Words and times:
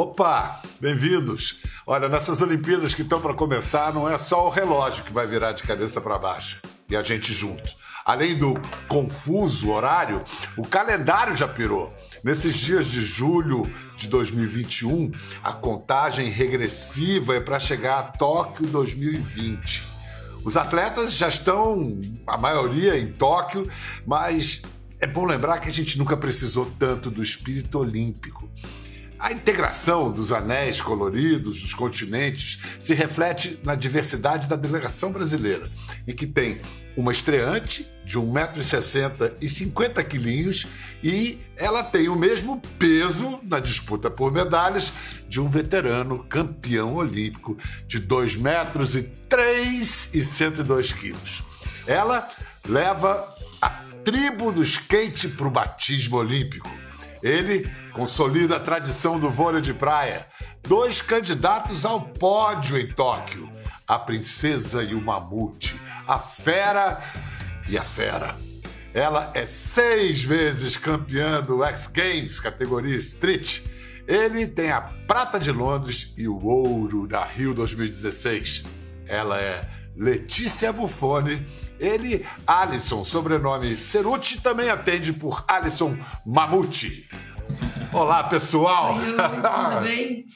Opa, 0.00 0.62
bem-vindos. 0.80 1.56
Olha, 1.84 2.08
nessas 2.08 2.40
Olimpíadas 2.40 2.94
que 2.94 3.02
estão 3.02 3.20
para 3.20 3.34
começar, 3.34 3.92
não 3.92 4.08
é 4.08 4.16
só 4.16 4.46
o 4.46 4.48
relógio 4.48 5.02
que 5.02 5.12
vai 5.12 5.26
virar 5.26 5.50
de 5.50 5.64
cabeça 5.64 6.00
para 6.00 6.16
baixo 6.16 6.60
e 6.88 6.94
a 6.94 7.02
gente 7.02 7.32
junto. 7.32 7.74
Além 8.04 8.38
do 8.38 8.54
confuso 8.86 9.70
horário, 9.70 10.22
o 10.56 10.64
calendário 10.64 11.36
já 11.36 11.48
pirou. 11.48 11.92
Nesses 12.22 12.54
dias 12.54 12.86
de 12.86 13.02
julho 13.02 13.68
de 13.96 14.06
2021, 14.06 15.10
a 15.42 15.52
contagem 15.52 16.30
regressiva 16.30 17.34
é 17.34 17.40
para 17.40 17.58
chegar 17.58 17.98
a 17.98 18.02
Tóquio 18.04 18.68
2020. 18.68 19.82
Os 20.44 20.56
atletas 20.56 21.12
já 21.12 21.28
estão, 21.28 22.00
a 22.24 22.38
maioria, 22.38 22.96
em 22.96 23.10
Tóquio, 23.10 23.68
mas 24.06 24.62
é 25.00 25.08
bom 25.08 25.24
lembrar 25.24 25.58
que 25.58 25.68
a 25.68 25.72
gente 25.72 25.98
nunca 25.98 26.16
precisou 26.16 26.70
tanto 26.78 27.10
do 27.10 27.20
espírito 27.20 27.80
olímpico. 27.80 28.48
A 29.18 29.32
integração 29.32 30.12
dos 30.12 30.32
anéis 30.32 30.80
coloridos 30.80 31.60
dos 31.60 31.74
continentes 31.74 32.60
se 32.78 32.94
reflete 32.94 33.58
na 33.64 33.74
diversidade 33.74 34.46
da 34.46 34.54
delegação 34.54 35.10
brasileira, 35.10 35.68
em 36.06 36.14
que 36.14 36.24
tem 36.24 36.60
uma 36.96 37.10
estreante 37.10 37.90
de 38.04 38.16
1,60m 38.16 39.32
e 39.40 39.48
50 39.48 40.04
quilinhos 40.04 40.68
e 41.02 41.40
ela 41.56 41.82
tem 41.82 42.08
o 42.08 42.14
mesmo 42.14 42.62
peso 42.78 43.40
na 43.42 43.58
disputa 43.58 44.08
por 44.08 44.32
medalhas 44.32 44.92
de 45.28 45.40
um 45.40 45.48
veterano 45.48 46.24
campeão 46.28 46.94
olímpico 46.94 47.56
de 47.88 47.98
2 47.98 48.36
metros 48.36 48.94
e 48.94 49.02
3 49.02 50.14
e 50.14 50.22
102 50.22 50.92
quilos. 50.92 51.42
Ela 51.88 52.28
leva 52.68 53.34
a 53.60 53.68
tribo 54.04 54.52
do 54.52 54.62
skate 54.62 55.28
para 55.28 55.48
o 55.48 55.50
batismo 55.50 56.18
olímpico 56.18 56.70
ele 57.22 57.70
consolida 57.92 58.56
a 58.56 58.60
tradição 58.60 59.18
do 59.18 59.30
vôlei 59.30 59.60
de 59.60 59.74
praia. 59.74 60.26
Dois 60.62 61.00
candidatos 61.00 61.84
ao 61.84 62.00
pódio 62.00 62.78
em 62.78 62.88
Tóquio: 62.88 63.50
a 63.86 63.98
princesa 63.98 64.82
e 64.82 64.94
o 64.94 65.00
mamute, 65.00 65.78
a 66.06 66.18
fera 66.18 67.00
e 67.68 67.76
a 67.78 67.82
fera. 67.82 68.36
Ela 68.94 69.30
é 69.34 69.44
seis 69.44 70.24
vezes 70.24 70.76
campeã 70.76 71.42
do 71.42 71.62
X 71.62 71.86
Games, 71.86 72.40
categoria 72.40 72.96
Street. 72.96 73.60
Ele 74.06 74.46
tem 74.46 74.70
a 74.70 74.80
prata 74.80 75.38
de 75.38 75.52
Londres 75.52 76.12
e 76.16 76.26
o 76.26 76.42
ouro 76.44 77.06
da 77.06 77.24
Rio 77.24 77.52
2016. 77.52 78.64
Ela 79.06 79.38
é 79.40 79.68
Letícia 79.94 80.72
Buffoni. 80.72 81.46
Ele, 81.78 82.26
Alisson, 82.46 83.04
sobrenome 83.04 83.76
Ceruti, 83.76 84.40
também 84.40 84.68
atende 84.68 85.12
por 85.12 85.44
Alisson 85.48 85.96
Mamute. 86.26 87.08
Olá, 87.92 88.24
pessoal! 88.24 88.96
Oi, 88.96 89.04
tudo 89.14 89.80
bem? 89.82 90.26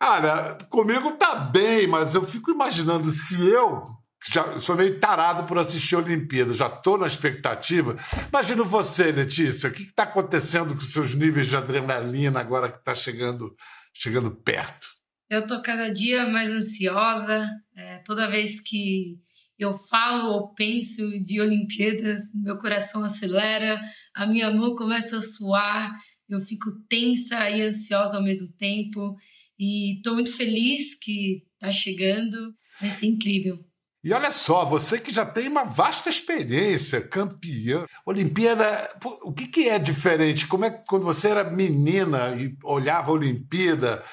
Olha, 0.00 0.56
comigo 0.68 1.12
tá 1.12 1.34
bem, 1.34 1.88
mas 1.88 2.14
eu 2.14 2.22
fico 2.22 2.52
imaginando 2.52 3.10
se 3.10 3.44
eu 3.46 3.84
já 4.30 4.56
sou 4.58 4.76
meio 4.76 5.00
tarado 5.00 5.44
por 5.44 5.58
assistir 5.58 5.96
a 5.96 5.98
Olimpíada, 5.98 6.52
já 6.52 6.68
tô 6.68 6.96
na 6.96 7.06
expectativa. 7.06 7.96
Imagino 8.28 8.64
você, 8.64 9.10
Letícia, 9.10 9.68
o 9.68 9.72
que 9.72 9.82
está 9.82 10.04
acontecendo 10.04 10.74
com 10.74 10.80
seus 10.80 11.14
níveis 11.14 11.48
de 11.48 11.56
adrenalina 11.56 12.38
agora 12.38 12.70
que 12.70 12.78
está 12.78 12.94
chegando, 12.94 13.54
chegando 13.92 14.30
perto? 14.30 14.86
Eu 15.28 15.46
tô 15.46 15.60
cada 15.60 15.92
dia 15.92 16.26
mais 16.26 16.50
ansiosa. 16.50 17.48
É, 17.76 17.98
toda 17.98 18.30
vez 18.30 18.60
que 18.60 19.18
eu 19.58 19.74
falo 19.74 20.30
ou 20.32 20.54
penso 20.54 21.02
de 21.22 21.40
Olimpíadas, 21.40 22.32
meu 22.34 22.58
coração 22.58 23.02
acelera, 23.02 23.80
a 24.14 24.26
minha 24.26 24.50
mão 24.50 24.76
começa 24.76 25.16
a 25.16 25.22
suar, 25.22 25.92
eu 26.28 26.40
fico 26.40 26.70
tensa 26.88 27.50
e 27.50 27.62
ansiosa 27.62 28.16
ao 28.16 28.22
mesmo 28.22 28.56
tempo. 28.56 29.16
E 29.58 29.96
estou 29.96 30.14
muito 30.14 30.32
feliz 30.32 30.94
que 30.94 31.42
está 31.54 31.72
chegando, 31.72 32.54
vai 32.80 32.90
ser 32.90 33.06
incrível. 33.06 33.58
E 34.04 34.12
olha 34.12 34.30
só, 34.30 34.64
você 34.64 35.00
que 35.00 35.12
já 35.12 35.26
tem 35.26 35.48
uma 35.48 35.64
vasta 35.64 36.08
experiência, 36.08 37.00
campeã, 37.00 37.84
Olimpíada, 38.06 38.88
o 39.22 39.32
que, 39.32 39.48
que 39.48 39.68
é 39.68 39.76
diferente? 39.78 40.46
Como 40.46 40.64
é 40.64 40.70
que 40.70 40.86
quando 40.86 41.02
você 41.02 41.28
era 41.28 41.50
menina 41.50 42.30
e 42.36 42.56
olhava 42.62 43.10
a 43.10 43.14
Olimpíada, 43.14 44.04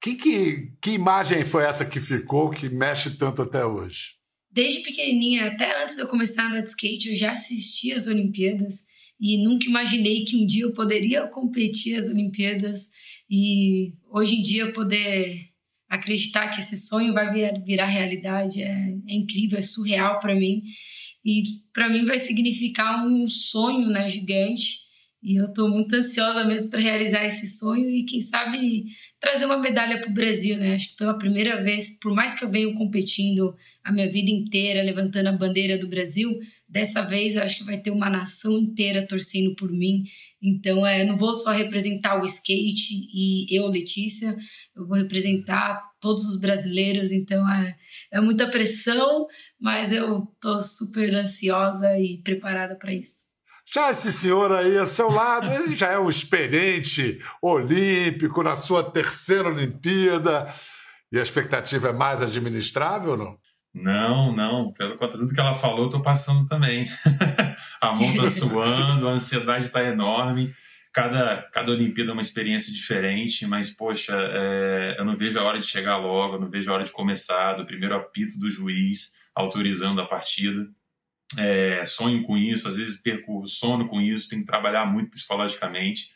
que, 0.00 0.14
que, 0.14 0.72
que 0.80 0.90
imagem 0.92 1.44
foi 1.44 1.64
essa 1.64 1.84
que 1.84 1.98
ficou, 1.98 2.50
que 2.50 2.68
mexe 2.68 3.16
tanto 3.16 3.42
até 3.42 3.66
hoje? 3.66 4.12
Desde 4.54 4.84
pequenininha, 4.84 5.46
até 5.48 5.82
antes 5.82 5.96
de 5.96 6.02
eu 6.02 6.06
começar 6.06 6.44
a 6.44 6.46
andar 6.46 6.60
de 6.60 6.68
skate, 6.68 7.08
eu 7.08 7.16
já 7.16 7.32
assistia 7.32 7.96
às 7.96 8.06
Olimpíadas 8.06 8.84
e 9.20 9.42
nunca 9.42 9.66
imaginei 9.66 10.24
que 10.24 10.36
um 10.36 10.46
dia 10.46 10.62
eu 10.62 10.72
poderia 10.72 11.26
competir 11.26 11.96
às 11.96 12.08
Olimpíadas. 12.08 12.88
E 13.28 13.94
hoje 14.08 14.36
em 14.36 14.42
dia 14.42 14.72
poder 14.72 15.40
acreditar 15.88 16.50
que 16.50 16.60
esse 16.60 16.76
sonho 16.76 17.12
vai 17.12 17.32
virar 17.64 17.86
realidade 17.86 18.62
é, 18.62 18.94
é 19.08 19.14
incrível, 19.16 19.58
é 19.58 19.62
surreal 19.62 20.20
para 20.20 20.36
mim. 20.36 20.62
E 21.24 21.42
para 21.72 21.88
mim 21.88 22.04
vai 22.04 22.18
significar 22.20 23.04
um 23.04 23.26
sonho 23.26 23.88
né, 23.88 24.06
gigante 24.06 24.83
e 25.24 25.36
eu 25.40 25.46
estou 25.46 25.70
muito 25.70 25.96
ansiosa 25.96 26.44
mesmo 26.44 26.70
para 26.70 26.80
realizar 26.80 27.24
esse 27.24 27.46
sonho 27.46 27.88
e, 27.88 28.04
quem 28.04 28.20
sabe, 28.20 28.84
trazer 29.18 29.46
uma 29.46 29.56
medalha 29.56 29.98
para 29.98 30.10
o 30.10 30.12
Brasil, 30.12 30.58
né? 30.58 30.74
Acho 30.74 30.90
que 30.90 30.96
pela 30.98 31.16
primeira 31.16 31.62
vez, 31.62 31.98
por 31.98 32.14
mais 32.14 32.34
que 32.34 32.44
eu 32.44 32.50
venha 32.50 32.70
competindo 32.74 33.56
a 33.82 33.90
minha 33.90 34.06
vida 34.06 34.30
inteira, 34.30 34.82
levantando 34.82 35.28
a 35.28 35.32
bandeira 35.32 35.78
do 35.78 35.88
Brasil, 35.88 36.28
dessa 36.68 37.00
vez 37.00 37.38
acho 37.38 37.56
que 37.56 37.64
vai 37.64 37.80
ter 37.80 37.90
uma 37.90 38.10
nação 38.10 38.52
inteira 38.52 39.06
torcendo 39.06 39.54
por 39.56 39.72
mim. 39.72 40.04
Então, 40.42 40.86
é, 40.86 41.06
não 41.06 41.16
vou 41.16 41.32
só 41.32 41.52
representar 41.52 42.20
o 42.20 42.24
skate 42.26 42.92
e 42.92 43.46
eu, 43.50 43.66
Letícia, 43.68 44.36
eu 44.76 44.86
vou 44.86 44.98
representar 44.98 45.82
todos 46.02 46.22
os 46.26 46.38
brasileiros. 46.38 47.10
Então, 47.10 47.48
é, 47.50 47.74
é 48.12 48.20
muita 48.20 48.46
pressão, 48.50 49.26
mas 49.58 49.90
eu 49.90 50.28
estou 50.34 50.60
super 50.60 51.14
ansiosa 51.14 51.98
e 51.98 52.18
preparada 52.18 52.76
para 52.76 52.92
isso. 52.92 53.33
Já 53.72 53.90
esse 53.90 54.12
senhor 54.12 54.52
aí 54.52 54.76
a 54.78 54.86
seu 54.86 55.10
lado, 55.10 55.50
ele 55.52 55.74
já 55.74 55.90
é 55.90 55.98
um 55.98 56.08
experiente 56.08 57.20
olímpico 57.42 58.42
na 58.42 58.56
sua 58.56 58.82
terceira 58.82 59.48
Olimpíada. 59.48 60.46
E 61.10 61.18
a 61.18 61.22
expectativa 61.22 61.88
é 61.88 61.92
mais 61.92 62.22
administrável 62.22 63.16
não? 63.16 63.38
Não, 63.74 64.34
não. 64.34 64.72
Pelo 64.72 64.96
conta 64.96 65.16
tudo 65.16 65.34
que 65.34 65.40
ela 65.40 65.54
falou, 65.54 65.86
eu 65.86 65.90
tô 65.90 66.00
passando 66.00 66.46
também. 66.46 66.86
a 67.80 67.92
mão 67.92 68.14
tá 68.16 68.28
suando, 68.28 69.08
a 69.08 69.12
ansiedade 69.12 69.68
tá 69.68 69.82
enorme. 69.82 70.54
Cada, 70.92 71.42
cada 71.52 71.72
Olimpíada 71.72 72.10
é 72.10 72.12
uma 72.12 72.22
experiência 72.22 72.72
diferente, 72.72 73.44
mas, 73.48 73.68
poxa, 73.68 74.14
é, 74.16 74.94
eu 74.96 75.04
não 75.04 75.16
vejo 75.16 75.40
a 75.40 75.42
hora 75.42 75.58
de 75.58 75.66
chegar 75.66 75.96
logo, 75.96 76.36
eu 76.36 76.40
não 76.40 76.48
vejo 76.48 76.70
a 76.70 76.74
hora 76.74 76.84
de 76.84 76.92
começar, 76.92 77.54
do 77.54 77.66
primeiro 77.66 77.96
apito 77.96 78.38
do 78.38 78.48
juiz 78.48 79.14
autorizando 79.34 80.00
a 80.00 80.06
partida 80.06 80.68
é, 81.38 81.84
sonho 81.84 82.22
com 82.22 82.36
isso, 82.36 82.68
às 82.68 82.76
vezes 82.76 83.00
perco 83.00 83.46
sono 83.46 83.88
com 83.88 84.00
isso, 84.00 84.28
tenho 84.28 84.42
que 84.42 84.46
trabalhar 84.46 84.86
muito 84.86 85.10
psicologicamente, 85.10 86.08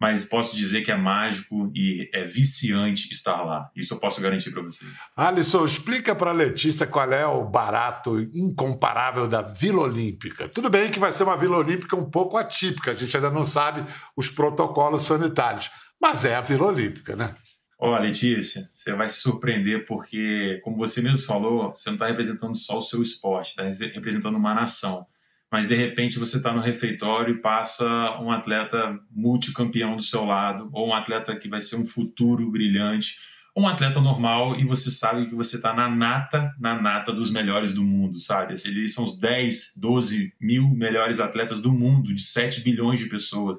mas 0.00 0.24
posso 0.26 0.54
dizer 0.54 0.82
que 0.82 0.92
é 0.92 0.96
mágico 0.96 1.72
e 1.74 2.10
é 2.12 2.22
viciante 2.22 3.10
estar 3.10 3.42
lá. 3.42 3.70
Isso 3.74 3.94
eu 3.94 4.00
posso 4.00 4.20
garantir 4.20 4.50
para 4.50 4.62
você. 4.62 4.84
Alisson, 5.16 5.64
explica 5.64 6.14
para 6.14 6.32
Letícia 6.32 6.86
qual 6.86 7.10
é 7.12 7.26
o 7.26 7.44
barato 7.44 8.20
incomparável 8.34 9.26
da 9.26 9.40
Vila 9.40 9.82
Olímpica. 9.82 10.48
Tudo 10.48 10.68
bem 10.68 10.90
que 10.90 10.98
vai 10.98 11.12
ser 11.12 11.22
uma 11.22 11.36
Vila 11.36 11.56
Olímpica 11.56 11.96
um 11.96 12.10
pouco 12.10 12.36
atípica, 12.36 12.90
a 12.90 12.94
gente 12.94 13.16
ainda 13.16 13.30
não 13.30 13.46
sabe 13.46 13.84
os 14.14 14.28
protocolos 14.28 15.02
sanitários, 15.02 15.70
mas 16.00 16.24
é 16.24 16.36
a 16.36 16.42
Vila 16.42 16.66
Olímpica, 16.66 17.16
né? 17.16 17.34
Ó, 17.78 17.98
Letícia, 17.98 18.66
você 18.72 18.94
vai 18.94 19.08
se 19.08 19.20
surpreender 19.20 19.84
porque, 19.84 20.60
como 20.64 20.78
você 20.78 21.02
mesmo 21.02 21.26
falou, 21.26 21.74
você 21.74 21.90
não 21.90 21.96
está 21.96 22.06
representando 22.06 22.54
só 22.54 22.78
o 22.78 22.82
seu 22.82 23.02
esporte, 23.02 23.50
está 23.50 23.62
representando 23.92 24.36
uma 24.36 24.54
nação. 24.54 25.06
Mas 25.52 25.68
de 25.68 25.76
repente 25.76 26.18
você 26.18 26.38
está 26.38 26.52
no 26.52 26.60
refeitório 26.60 27.34
e 27.34 27.40
passa 27.40 27.86
um 28.20 28.30
atleta 28.30 28.98
multicampeão 29.10 29.96
do 29.96 30.02
seu 30.02 30.24
lado, 30.24 30.70
ou 30.72 30.88
um 30.88 30.94
atleta 30.94 31.36
que 31.36 31.48
vai 31.48 31.60
ser 31.60 31.76
um 31.76 31.86
futuro 31.86 32.50
brilhante, 32.50 33.14
ou 33.54 33.64
um 33.64 33.68
atleta 33.68 34.00
normal 34.00 34.56
e 34.56 34.64
você 34.64 34.90
sabe 34.90 35.26
que 35.26 35.34
você 35.34 35.56
está 35.56 35.72
na 35.72 35.88
nata, 35.88 36.54
na 36.58 36.80
nata 36.80 37.12
dos 37.12 37.30
melhores 37.30 37.72
do 37.72 37.82
mundo, 37.82 38.18
sabe? 38.18 38.54
Eles 38.64 38.94
são 38.94 39.04
os 39.04 39.20
10, 39.20 39.74
12 39.76 40.32
mil 40.40 40.68
melhores 40.70 41.20
atletas 41.20 41.60
do 41.60 41.72
mundo, 41.72 42.14
de 42.14 42.22
7 42.22 42.62
bilhões 42.62 42.98
de 42.98 43.06
pessoas. 43.06 43.58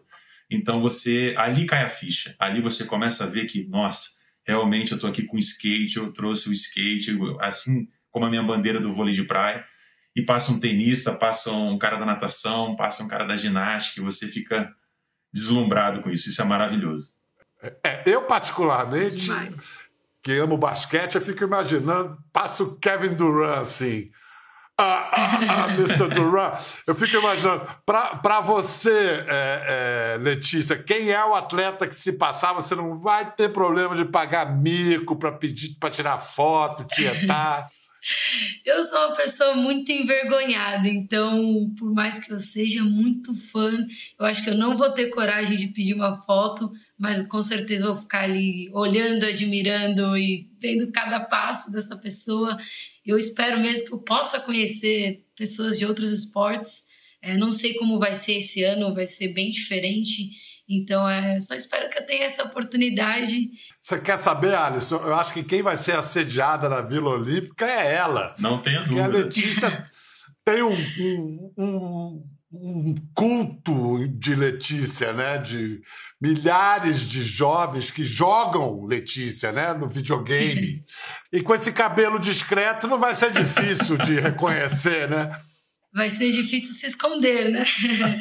Então 0.50 0.82
você 0.82 1.36
ali 1.38 1.66
cai 1.66 1.84
a 1.84 1.88
ficha, 1.88 2.36
ali 2.40 2.62
você 2.62 2.86
começa 2.86 3.26
a 3.26 3.28
ver 3.28 3.46
que, 3.46 3.68
nossa, 3.68 4.10
realmente 4.46 4.92
eu 4.92 4.96
estou 4.96 5.10
aqui 5.10 5.24
com 5.24 5.38
skate, 5.38 5.98
eu 5.98 6.14
trouxe 6.14 6.50
o 6.50 6.54
skate, 6.54 7.18
assim 7.40 7.88
como 8.10 8.26
a 8.26 8.30
minha 8.30 8.44
bandeira 8.44 8.80
do 8.80 8.94
vôlei 8.94 9.14
de 9.14 9.24
praia, 9.24 9.66
e 10.16 10.22
passa 10.22 10.52
um 10.52 10.60
tenista, 10.60 11.14
passa 11.14 11.52
um 11.52 11.78
cara 11.78 11.98
da 11.98 12.06
natação, 12.06 12.76
passa 12.76 13.04
um 13.04 13.08
cara 13.08 13.26
da 13.26 13.36
ginástica, 13.36 14.00
e 14.00 14.04
você 14.04 14.28
fica 14.28 14.74
deslumbrado 15.32 16.02
com 16.02 16.10
isso. 16.10 16.30
Isso 16.30 16.42
é 16.42 16.46
maravilhoso. 16.46 17.14
É, 17.84 18.04
eu, 18.06 18.24
particularmente, 18.24 19.18
Demais. 19.18 19.72
que 20.24 20.32
amo 20.34 20.58
basquete, 20.58 21.16
eu 21.16 21.22
fico 21.22 21.44
imaginando, 21.44 22.18
passa 22.32 22.64
o 22.64 22.76
Kevin 22.78 23.14
Durant 23.14 23.60
assim 23.60 24.10
Ah, 24.80 25.10
ah, 25.12 25.40
ah, 25.50 25.74
Mr. 25.74 26.08
Duran, 26.14 26.56
eu 26.86 26.94
fico 26.94 27.18
imaginando, 27.18 27.66
para 27.84 28.42
você, 28.42 29.26
é, 29.28 30.14
é, 30.18 30.18
Letícia, 30.20 30.78
quem 30.78 31.10
é 31.10 31.26
o 31.26 31.34
atleta 31.34 31.88
que 31.88 31.96
se 31.96 32.14
passar, 32.14 32.54
você 32.54 32.76
não 32.76 33.00
vai 33.00 33.32
ter 33.32 33.50
problema 33.50 33.96
de 33.96 34.06
pagar 34.06 34.56
mico 34.56 35.16
para 35.16 35.32
pedir 35.32 35.76
para 35.80 35.90
tirar 35.90 36.20
foto, 36.20 36.84
tietar. 36.84 37.72
Eu 38.64 38.84
sou 38.84 38.98
uma 39.00 39.16
pessoa 39.16 39.56
muito 39.56 39.92
envergonhada, 39.92 40.88
então, 40.88 41.74
por 41.78 41.94
mais 41.94 42.20
que 42.20 42.32
eu 42.32 42.40
seja 42.40 42.84
muito 42.84 43.36
fã, 43.36 43.72
eu 44.20 44.26
acho 44.26 44.44
que 44.44 44.50
eu 44.50 44.58
não 44.58 44.76
vou 44.76 44.90
ter 44.92 45.08
coragem 45.08 45.58
de 45.58 45.68
pedir 45.68 45.94
uma 45.94 46.16
foto, 46.16 46.72
mas 47.00 47.28
com 47.28 47.42
certeza 47.42 47.88
vou 47.88 47.96
ficar 47.96 48.24
ali 48.24 48.70
olhando, 48.74 49.26
admirando 49.26 50.18
e 50.18 50.50
vendo 50.60 50.92
cada 50.92 51.20
passo 51.20 51.72
dessa 51.72 51.96
pessoa. 51.96 52.58
Eu 53.06 53.18
espero 53.18 53.60
mesmo 53.60 53.88
que 53.88 53.94
eu 53.94 54.04
possa 54.04 54.40
conhecer 54.40 55.24
pessoas 55.36 55.78
de 55.78 55.86
outros 55.86 56.12
esportes. 56.12 56.84
É, 57.22 57.38
não 57.38 57.52
sei 57.52 57.74
como 57.76 58.00
vai 58.00 58.14
ser 58.14 58.34
esse 58.34 58.64
ano, 58.64 58.94
vai 58.94 59.06
ser 59.06 59.30
bem 59.30 59.52
diferente. 59.52 60.47
Então, 60.70 61.08
é, 61.10 61.40
só 61.40 61.56
espero 61.56 61.90
que 61.90 61.98
eu 61.98 62.06
tenha 62.06 62.26
essa 62.26 62.44
oportunidade. 62.44 63.50
Você 63.80 64.00
quer 64.00 64.18
saber, 64.18 64.54
Alisson? 64.54 64.98
Eu 64.98 65.16
acho 65.16 65.32
que 65.32 65.44
quem 65.44 65.62
vai 65.62 65.78
ser 65.78 65.96
assediada 65.96 66.68
na 66.68 66.82
Vila 66.82 67.12
Olímpica 67.12 67.66
é 67.66 67.96
ela. 67.96 68.36
Não 68.38 68.60
tenha 68.60 68.82
dúvida. 68.82 69.04
Porque 69.04 69.18
a 69.18 69.24
Letícia 69.24 69.90
tem 70.44 70.62
um, 70.62 70.74
um, 70.74 71.54
um, 71.58 72.24
um, 72.52 72.96
culto 73.14 74.06
de 74.10 74.36
Letícia, 74.36 75.14
né? 75.14 75.38
De 75.38 75.80
milhares 76.20 77.00
de 77.00 77.24
jovens 77.24 77.90
que 77.90 78.04
jogam 78.04 78.86
Letícia, 78.86 79.54
né? 79.54 79.74
No 79.74 79.88
videogame. 79.88 80.84
e 81.32 81.42
com 81.42 81.56
esse 81.56 81.72
cabelo 81.72 82.20
discreto 82.20 82.88
não 82.88 83.00
vai 83.00 83.16
ser 83.16 83.32
difícil 83.32 83.98
de 84.00 84.20
reconhecer, 84.20 85.10
né? 85.10 85.34
Vai 85.98 86.12
ser 86.12 86.32
difícil 86.32 86.76
se 86.76 86.86
esconder, 86.86 87.50
né? 87.50 87.66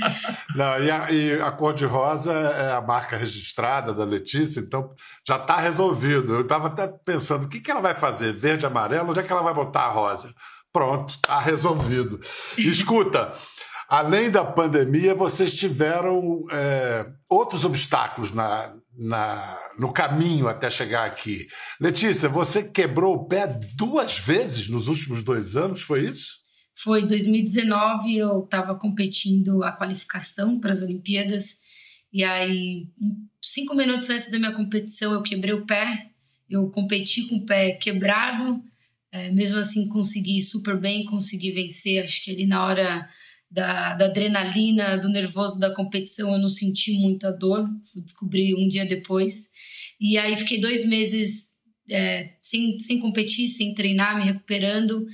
Não, 0.56 0.82
e 0.82 0.90
a, 0.90 1.12
e 1.12 1.40
a 1.42 1.52
cor 1.52 1.74
de 1.74 1.84
rosa 1.84 2.32
é 2.32 2.72
a 2.72 2.80
marca 2.80 3.18
registrada 3.18 3.92
da 3.92 4.02
Letícia, 4.02 4.60
então 4.60 4.90
já 5.28 5.36
está 5.36 5.56
resolvido. 5.58 6.32
Eu 6.32 6.40
estava 6.40 6.68
até 6.68 6.88
pensando, 6.88 7.44
o 7.44 7.48
que, 7.48 7.60
que 7.60 7.70
ela 7.70 7.82
vai 7.82 7.92
fazer? 7.92 8.32
Verde, 8.32 8.64
amarelo? 8.64 9.10
Onde 9.10 9.20
é 9.20 9.22
que 9.22 9.30
ela 9.30 9.42
vai 9.42 9.52
botar 9.52 9.82
a 9.82 9.90
rosa? 9.90 10.32
Pronto, 10.72 11.10
está 11.10 11.38
resolvido. 11.38 12.18
Escuta, 12.56 13.34
além 13.90 14.30
da 14.30 14.42
pandemia, 14.42 15.14
vocês 15.14 15.52
tiveram 15.52 16.46
é, 16.50 17.04
outros 17.28 17.62
obstáculos 17.66 18.32
na, 18.32 18.72
na, 18.96 19.58
no 19.78 19.92
caminho 19.92 20.48
até 20.48 20.70
chegar 20.70 21.04
aqui. 21.04 21.46
Letícia, 21.78 22.26
você 22.26 22.62
quebrou 22.62 23.16
o 23.16 23.26
pé 23.26 23.46
duas 23.74 24.18
vezes 24.18 24.66
nos 24.66 24.88
últimos 24.88 25.22
dois 25.22 25.56
anos, 25.56 25.82
foi 25.82 26.04
isso? 26.04 26.45
Foi 26.78 27.06
2019, 27.06 28.16
eu 28.16 28.40
estava 28.44 28.74
competindo 28.74 29.62
a 29.62 29.72
qualificação 29.72 30.60
para 30.60 30.72
as 30.72 30.82
Olimpíadas, 30.82 31.66
e 32.12 32.24
aí, 32.24 32.86
cinco 33.42 33.74
minutos 33.74 34.08
antes 34.08 34.30
da 34.30 34.38
minha 34.38 34.52
competição, 34.52 35.12
eu 35.12 35.22
quebrei 35.22 35.52
o 35.52 35.66
pé. 35.66 36.10
Eu 36.48 36.70
competi 36.70 37.28
com 37.28 37.36
o 37.36 37.44
pé 37.44 37.72
quebrado, 37.72 38.62
é, 39.12 39.30
mesmo 39.32 39.58
assim 39.58 39.88
consegui 39.88 40.40
super 40.40 40.78
bem, 40.78 41.04
consegui 41.04 41.50
vencer. 41.50 42.02
Acho 42.02 42.24
que 42.24 42.30
ali 42.30 42.46
na 42.46 42.64
hora 42.64 43.08
da, 43.50 43.94
da, 43.94 44.06
adrenalina, 44.06 44.96
do 44.96 45.08
nervoso 45.08 45.58
da 45.58 45.74
competição, 45.74 46.32
eu 46.32 46.38
não 46.38 46.48
senti 46.48 46.92
muita 47.00 47.30
dor. 47.32 47.68
Fui 47.92 48.00
descobrir 48.00 48.54
um 48.54 48.68
dia 48.68 48.86
depois. 48.86 49.50
E 50.00 50.16
aí 50.16 50.36
fiquei 50.36 50.60
dois 50.60 50.86
meses 50.86 51.56
é, 51.90 52.34
sem, 52.40 52.78
sem 52.78 52.98
competir, 52.98 53.48
sem 53.48 53.74
treinar, 53.74 54.16
me 54.16 54.24
recuperando. 54.24 55.06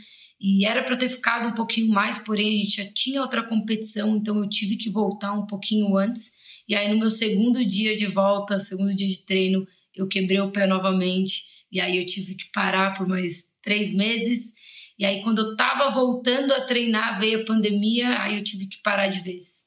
E 0.42 0.66
era 0.66 0.82
para 0.82 0.96
ter 0.96 1.08
ficado 1.08 1.46
um 1.46 1.52
pouquinho 1.52 1.94
mais, 1.94 2.18
porém 2.18 2.48
a 2.48 2.64
gente 2.64 2.82
já 2.82 2.90
tinha 2.92 3.22
outra 3.22 3.44
competição, 3.44 4.16
então 4.16 4.36
eu 4.38 4.48
tive 4.48 4.76
que 4.76 4.90
voltar 4.90 5.32
um 5.32 5.46
pouquinho 5.46 5.96
antes. 5.96 6.62
E 6.68 6.74
aí 6.74 6.92
no 6.92 6.98
meu 6.98 7.08
segundo 7.08 7.64
dia 7.64 7.96
de 7.96 8.06
volta, 8.06 8.58
segundo 8.58 8.92
dia 8.92 9.06
de 9.06 9.24
treino, 9.24 9.64
eu 9.94 10.08
quebrei 10.08 10.40
o 10.40 10.50
pé 10.50 10.66
novamente. 10.66 11.44
E 11.70 11.80
aí 11.80 11.96
eu 11.96 12.04
tive 12.04 12.34
que 12.34 12.50
parar 12.52 12.92
por 12.92 13.06
mais 13.06 13.52
três 13.62 13.94
meses. 13.94 14.52
E 14.98 15.04
aí 15.04 15.22
quando 15.22 15.38
eu 15.38 15.56
tava 15.56 15.94
voltando 15.94 16.52
a 16.52 16.62
treinar, 16.62 17.20
veio 17.20 17.42
a 17.42 17.44
pandemia, 17.44 18.20
aí 18.20 18.36
eu 18.36 18.42
tive 18.42 18.66
que 18.66 18.82
parar 18.82 19.06
de 19.06 19.20
vez. 19.20 19.62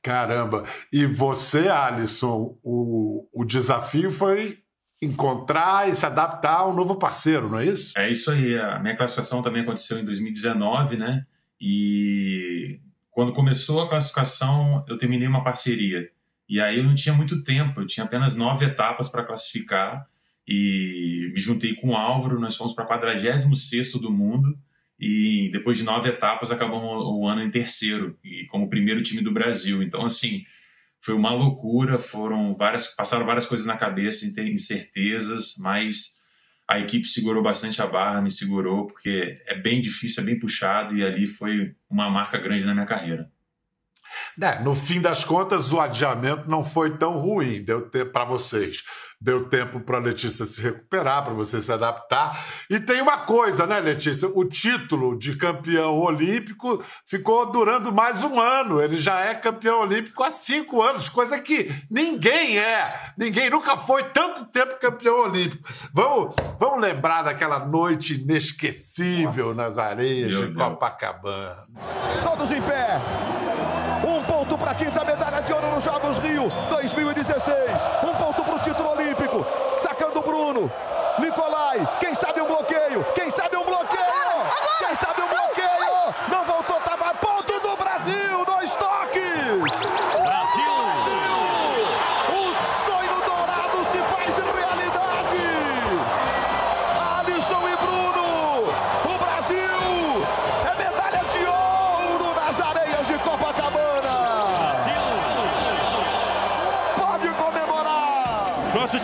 Caramba! 0.00 0.64
E 0.92 1.06
você, 1.06 1.66
Alisson, 1.66 2.56
o, 2.62 3.26
o 3.32 3.44
desafio 3.44 4.10
foi 4.10 4.58
encontrar 5.04 5.88
e 5.88 5.94
se 5.94 6.04
adaptar 6.04 6.58
a 6.58 6.68
um 6.68 6.74
novo 6.74 6.96
parceiro, 6.96 7.48
não 7.48 7.58
é 7.58 7.66
isso? 7.66 7.92
É 7.96 8.10
isso 8.10 8.30
aí. 8.30 8.58
A 8.58 8.78
minha 8.78 8.96
classificação 8.96 9.42
também 9.42 9.62
aconteceu 9.62 9.98
em 9.98 10.04
2019, 10.04 10.96
né? 10.96 11.24
E 11.60 12.80
quando 13.10 13.32
começou 13.32 13.82
a 13.82 13.88
classificação, 13.88 14.84
eu 14.88 14.98
terminei 14.98 15.28
uma 15.28 15.44
parceria. 15.44 16.08
E 16.48 16.60
aí 16.60 16.78
eu 16.78 16.84
não 16.84 16.94
tinha 16.94 17.14
muito 17.14 17.42
tempo, 17.42 17.80
eu 17.80 17.86
tinha 17.86 18.04
apenas 18.04 18.34
nove 18.34 18.64
etapas 18.64 19.08
para 19.08 19.24
classificar. 19.24 20.06
E 20.46 21.30
me 21.32 21.40
juntei 21.40 21.74
com 21.74 21.90
o 21.90 21.96
Álvaro, 21.96 22.38
nós 22.38 22.56
fomos 22.56 22.74
para 22.74 22.84
46 22.84 23.92
do 23.94 24.10
mundo. 24.10 24.58
E 24.98 25.50
depois 25.52 25.76
de 25.76 25.84
nove 25.84 26.08
etapas, 26.08 26.50
acabamos 26.50 27.04
o 27.04 27.26
ano 27.26 27.42
em 27.42 27.50
terceiro, 27.50 28.16
e 28.22 28.46
como 28.46 28.70
primeiro 28.70 29.02
time 29.02 29.22
do 29.22 29.32
Brasil. 29.32 29.82
Então, 29.82 30.04
assim, 30.04 30.44
foi 31.04 31.14
uma 31.14 31.30
loucura, 31.30 31.98
foram 31.98 32.54
várias, 32.54 32.86
passaram 32.86 33.26
várias 33.26 33.44
coisas 33.46 33.66
na 33.66 33.76
cabeça, 33.76 34.24
incertezas, 34.40 35.54
mas 35.58 36.14
a 36.66 36.80
equipe 36.80 37.06
segurou 37.06 37.42
bastante 37.42 37.82
a 37.82 37.86
barra, 37.86 38.22
me 38.22 38.30
segurou, 38.30 38.86
porque 38.86 39.38
é 39.46 39.54
bem 39.54 39.82
difícil, 39.82 40.22
é 40.22 40.26
bem 40.26 40.38
puxado, 40.38 40.96
e 40.96 41.04
ali 41.04 41.26
foi 41.26 41.76
uma 41.90 42.08
marca 42.08 42.38
grande 42.38 42.64
na 42.64 42.72
minha 42.72 42.86
carreira. 42.86 43.30
É, 44.40 44.60
no 44.60 44.74
fim 44.74 45.00
das 45.00 45.24
contas, 45.24 45.72
o 45.72 45.80
adiamento 45.80 46.48
não 46.48 46.64
foi 46.64 46.96
tão 46.96 47.18
ruim, 47.18 47.62
deu 47.64 47.82
tempo 47.88 48.12
para 48.12 48.24
vocês. 48.24 48.82
Deu 49.24 49.48
tempo 49.48 49.80
para 49.80 49.96
a 49.96 50.00
Letícia 50.00 50.44
se 50.44 50.60
recuperar, 50.60 51.24
para 51.24 51.32
você 51.32 51.58
se 51.58 51.72
adaptar. 51.72 52.44
E 52.68 52.78
tem 52.78 53.00
uma 53.00 53.18
coisa, 53.18 53.66
né, 53.66 53.80
Letícia? 53.80 54.28
O 54.28 54.44
título 54.44 55.18
de 55.18 55.34
campeão 55.34 55.98
olímpico 55.98 56.84
ficou 57.06 57.50
durando 57.50 57.90
mais 57.90 58.22
um 58.22 58.38
ano. 58.38 58.82
Ele 58.82 58.98
já 58.98 59.20
é 59.20 59.34
campeão 59.34 59.80
olímpico 59.80 60.22
há 60.22 60.28
cinco 60.28 60.82
anos, 60.82 61.08
coisa 61.08 61.40
que 61.40 61.72
ninguém 61.90 62.58
é. 62.58 63.12
Ninguém 63.16 63.48
nunca 63.48 63.78
foi 63.78 64.02
tanto 64.04 64.44
tempo 64.44 64.78
campeão 64.78 65.22
olímpico. 65.22 65.66
Vamos, 65.90 66.34
vamos 66.58 66.82
lembrar 66.82 67.22
daquela 67.22 67.60
noite 67.64 68.20
inesquecível 68.20 69.46
Nossa, 69.46 69.62
nas 69.62 69.78
areias 69.78 70.36
de 70.36 70.48
Deus. 70.48 70.54
Copacabana. 70.54 71.66
Todos 72.22 72.50
em 72.50 72.60
pé 72.60 73.00
ponto 74.24 74.58
para 74.58 74.72
a 74.72 74.74
quinta 74.74 75.04
medalha 75.04 75.40
de 75.40 75.52
ouro 75.52 75.70
nos 75.70 75.84
Jogos 75.84 76.18
Rio 76.18 76.50
2016. 76.70 77.54
Um 78.02 78.14
ponto 78.14 78.42
para 78.42 78.54
o 78.54 78.58
título 78.58 78.90
olímpico. 78.90 79.46
Sacando 79.78 80.18
o 80.18 80.22
Bruno. 80.22 80.70
Nicolai. 81.18 81.86
Quem 82.00 82.14
sabe 82.14 82.40
um 82.40 82.46
bloqueio? 82.46 83.04
Quem 83.14 83.30
sabe 83.30 83.56
um 83.56 83.63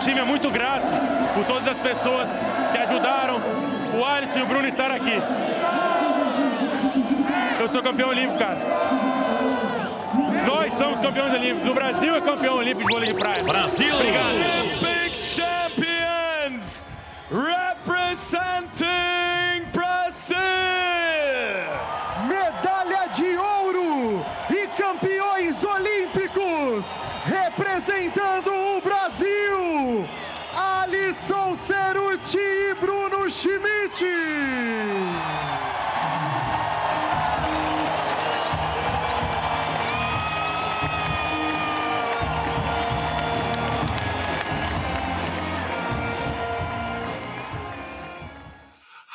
time 0.01 0.19
é 0.19 0.23
muito 0.23 0.49
grato 0.49 0.87
por 1.33 1.45
todas 1.45 1.67
as 1.67 1.77
pessoas 1.77 2.29
que 2.71 2.77
ajudaram 2.77 3.39
o 3.93 4.03
Alisson 4.03 4.39
e 4.39 4.41
o 4.41 4.45
Bruno 4.47 4.67
estar 4.67 4.91
aqui. 4.91 5.21
Eu 7.59 7.69
sou 7.69 7.83
campeão 7.83 8.09
olímpico, 8.09 8.39
cara. 8.39 8.57
Nós 10.47 10.73
somos 10.73 10.99
campeões 10.99 11.33
olímpicos. 11.33 11.69
O 11.69 11.73
Brasil 11.75 12.15
é 12.15 12.21
campeão 12.21 12.55
olímpico 12.55 12.87
de 12.87 12.93
vôlei 12.93 13.13
de 13.13 13.19
praia. 13.19 13.43
Brasil! 13.43 13.93
Obrigado. 13.93 15.00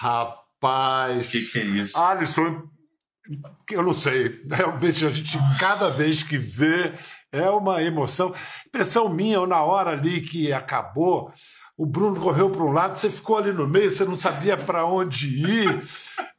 Rapaz. 0.06 1.28
O 1.28 1.30
que, 1.30 1.40
que, 1.46 1.58
é 1.58 1.64
isso? 1.64 1.98
Alisson, 1.98 2.62
eu 3.72 3.82
não 3.82 3.92
sei, 3.92 4.40
realmente 4.48 5.04
a 5.04 5.10
gente, 5.10 5.36
cada 5.58 5.90
vez 5.90 6.22
que 6.22 6.38
vê, 6.38 6.94
é 7.32 7.50
uma 7.50 7.82
emoção. 7.82 8.32
Impressão 8.66 9.08
minha, 9.08 9.44
na 9.46 9.62
hora 9.62 9.90
ali 9.90 10.20
que 10.20 10.52
acabou, 10.52 11.32
o 11.76 11.84
Bruno 11.84 12.20
correu 12.20 12.48
para 12.50 12.62
um 12.62 12.70
lado, 12.70 12.96
você 12.96 13.10
ficou 13.10 13.36
ali 13.36 13.52
no 13.52 13.66
meio, 13.66 13.90
você 13.90 14.04
não 14.04 14.14
sabia 14.14 14.56
para 14.56 14.86
onde 14.86 15.26
ir, 15.26 15.82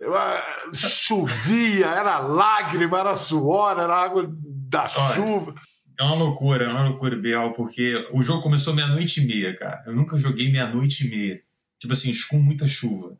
ah, 0.01 0.74
chovia, 0.74 1.88
era 1.88 2.19
lágrima, 2.19 3.00
era 3.00 3.15
suor, 3.15 3.77
era 3.77 3.93
água 3.93 4.25
da 4.31 4.83
Olha, 4.83 5.13
chuva. 5.13 5.55
É 6.00 6.03
uma 6.03 6.15
loucura, 6.15 6.65
é 6.65 6.69
uma 6.69 6.88
loucura, 6.88 7.17
Bial, 7.17 7.53
porque 7.53 8.07
o 8.13 8.24
jogo 8.24 8.41
começou 8.41 8.74
meia-noite 8.74 9.21
e 9.21 9.25
meia, 9.25 9.53
cara. 9.57 9.83
Eu 9.86 9.93
nunca 9.93 10.17
joguei 10.17 10.50
meia-noite 10.50 11.05
e 11.05 11.09
meia. 11.09 11.41
Tipo 11.79 11.93
assim, 11.93 12.13
com 12.29 12.38
muita 12.38 12.65
chuva 12.65 13.17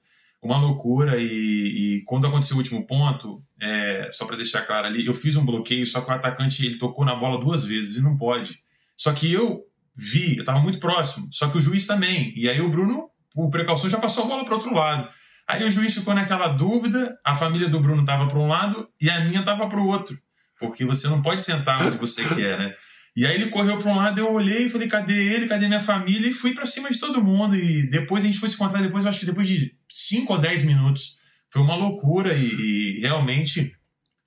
uma 0.48 0.58
loucura. 0.60 1.22
E, 1.22 1.98
e 1.98 2.04
quando 2.06 2.28
aconteceu 2.28 2.56
o 2.56 2.60
último 2.60 2.86
ponto, 2.88 3.44
é, 3.62 4.10
só 4.12 4.26
para 4.26 4.38
deixar 4.38 4.62
claro 4.64 4.88
ali, 4.88 5.06
eu 5.06 5.14
fiz 5.14 5.36
um 5.36 5.46
bloqueio, 5.46 5.86
só 5.86 6.02
que 6.02 6.10
o 6.10 6.14
atacante 6.14 6.66
ele 6.66 6.78
tocou 6.78 7.06
na 7.06 7.16
bola 7.16 7.40
duas 7.40 7.64
vezes 7.64 7.98
e 7.98 8.02
não 8.02 8.18
pode. 8.18 8.62
Só 8.96 9.14
que 9.14 9.32
eu 9.32 9.64
vi, 9.96 10.36
eu 10.36 10.42
estava 10.42 10.60
muito 10.60 10.80
próximo, 10.80 11.28
só 11.32 11.50
que 11.50 11.58
o 11.58 11.62
juiz 11.62 11.86
também. 11.86 12.34
E 12.36 12.50
aí 12.50 12.62
o 12.62 12.70
Bruno, 12.70 13.10
o 13.36 13.50
precaução, 13.50 13.90
já 13.90 14.00
passou 14.00 14.24
a 14.24 14.28
bola 14.28 14.46
para 14.46 14.56
outro 14.56 14.74
lado. 14.74 15.10
Aí 15.48 15.64
o 15.64 15.72
juiz 15.72 15.94
ficou 15.94 16.14
naquela 16.14 16.50
dúvida, 16.50 17.18
a 17.24 17.34
família 17.34 17.70
do 17.70 17.80
Bruno 17.80 18.02
estava 18.02 18.28
para 18.28 18.40
um 18.40 18.48
lado 18.48 18.90
e 19.00 19.10
a 19.10 19.22
minha 19.22 19.40
estava 19.40 19.68
para 19.68 19.80
o 19.80 19.88
outro. 19.88 20.18
Porque 20.60 20.84
você 20.84 21.08
não 21.08 21.22
pode 21.22 21.42
sentar 21.42 21.86
onde 21.86 21.98
você 21.98 22.28
quer, 22.36 22.58
né? 22.60 22.76
E 23.18 23.26
aí 23.26 23.34
ele 23.34 23.50
correu 23.50 23.80
para 23.80 23.92
um 23.92 23.96
lado, 23.96 24.20
eu 24.20 24.32
olhei 24.32 24.68
e 24.68 24.70
falei, 24.70 24.88
cadê 24.88 25.34
ele, 25.34 25.48
cadê 25.48 25.68
minha 25.68 25.82
família? 25.82 26.30
E 26.30 26.34
fui 26.34 26.54
para 26.54 26.68
cima 26.68 26.92
de 26.92 27.00
todo 27.00 27.20
mundo. 27.20 27.56
E 27.56 27.90
depois 27.90 28.24
a 28.24 28.28
gente 28.28 28.38
foi 28.38 28.48
se 28.48 28.54
encontrar, 28.54 28.80
depois, 28.80 29.04
eu 29.04 29.10
acho 29.10 29.22
que 29.22 29.26
depois 29.26 29.48
de 29.48 29.76
5 29.90 30.32
ou 30.32 30.40
10 30.40 30.66
minutos. 30.66 31.18
Foi 31.52 31.64
uma 31.64 31.76
loucura 31.76 32.32
e, 32.36 32.98
e, 32.98 33.00
realmente 33.00 33.76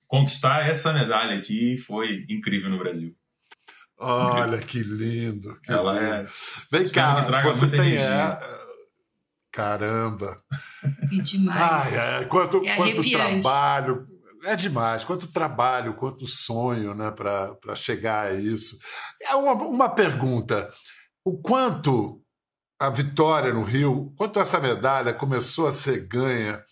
conquistar 0.09 0.67
essa 0.67 0.91
medalha 0.91 1.37
aqui 1.37 1.77
foi 1.77 2.25
incrível 2.27 2.69
no 2.69 2.79
Brasil. 2.79 3.15
Olha 3.97 4.57
incrível. 4.57 4.67
que 4.67 4.79
lindo. 4.83 5.57
Que 5.61 5.71
Ela 5.71 5.93
lindo. 5.93 6.05
é. 6.05 6.27
Vem 6.69 6.89
cá, 6.89 7.43
você 7.43 7.67
tem. 7.67 7.95
É... 7.95 8.39
Caramba. 9.53 10.35
E 11.09 11.21
demais. 11.21 11.97
Ai, 11.97 12.23
é, 12.23 12.25
quanto, 12.25 12.61
é 12.65 12.75
quanto 12.75 13.09
trabalho, 13.09 14.07
é 14.43 14.55
demais. 14.55 15.03
Quanto 15.03 15.31
trabalho, 15.31 15.95
quanto 15.95 16.25
sonho 16.25 16.93
né, 16.93 17.11
para 17.11 17.75
chegar 17.75 18.27
a 18.27 18.33
isso. 18.33 18.77
É 19.21 19.35
uma, 19.35 19.53
uma 19.53 19.89
pergunta: 19.89 20.71
o 21.23 21.41
quanto 21.41 22.21
a 22.79 22.89
vitória 22.89 23.53
no 23.53 23.63
Rio, 23.63 24.13
quanto 24.17 24.39
essa 24.39 24.59
medalha 24.59 25.13
começou 25.13 25.67
a 25.67 25.71
ser 25.71 26.07
ganha 26.07 26.63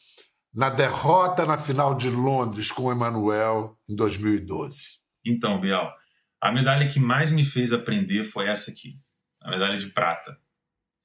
na 0.54 0.70
derrota 0.70 1.46
na 1.46 1.58
final 1.58 1.96
de 1.96 2.10
Londres 2.10 2.72
com 2.72 2.84
o 2.84 2.92
Emanuel 2.92 3.78
em 3.88 3.96
2012? 3.96 5.00
Então, 5.26 5.62
Bial, 5.62 5.94
a 6.42 6.52
medalha 6.52 6.88
que 6.88 7.00
mais 7.00 7.32
me 7.32 7.44
fez 7.44 7.72
aprender 7.72 8.24
foi 8.24 8.48
essa 8.48 8.72
aqui, 8.72 9.00
a 9.42 9.52
medalha 9.52 9.78
de 9.78 9.88
prata, 9.88 10.36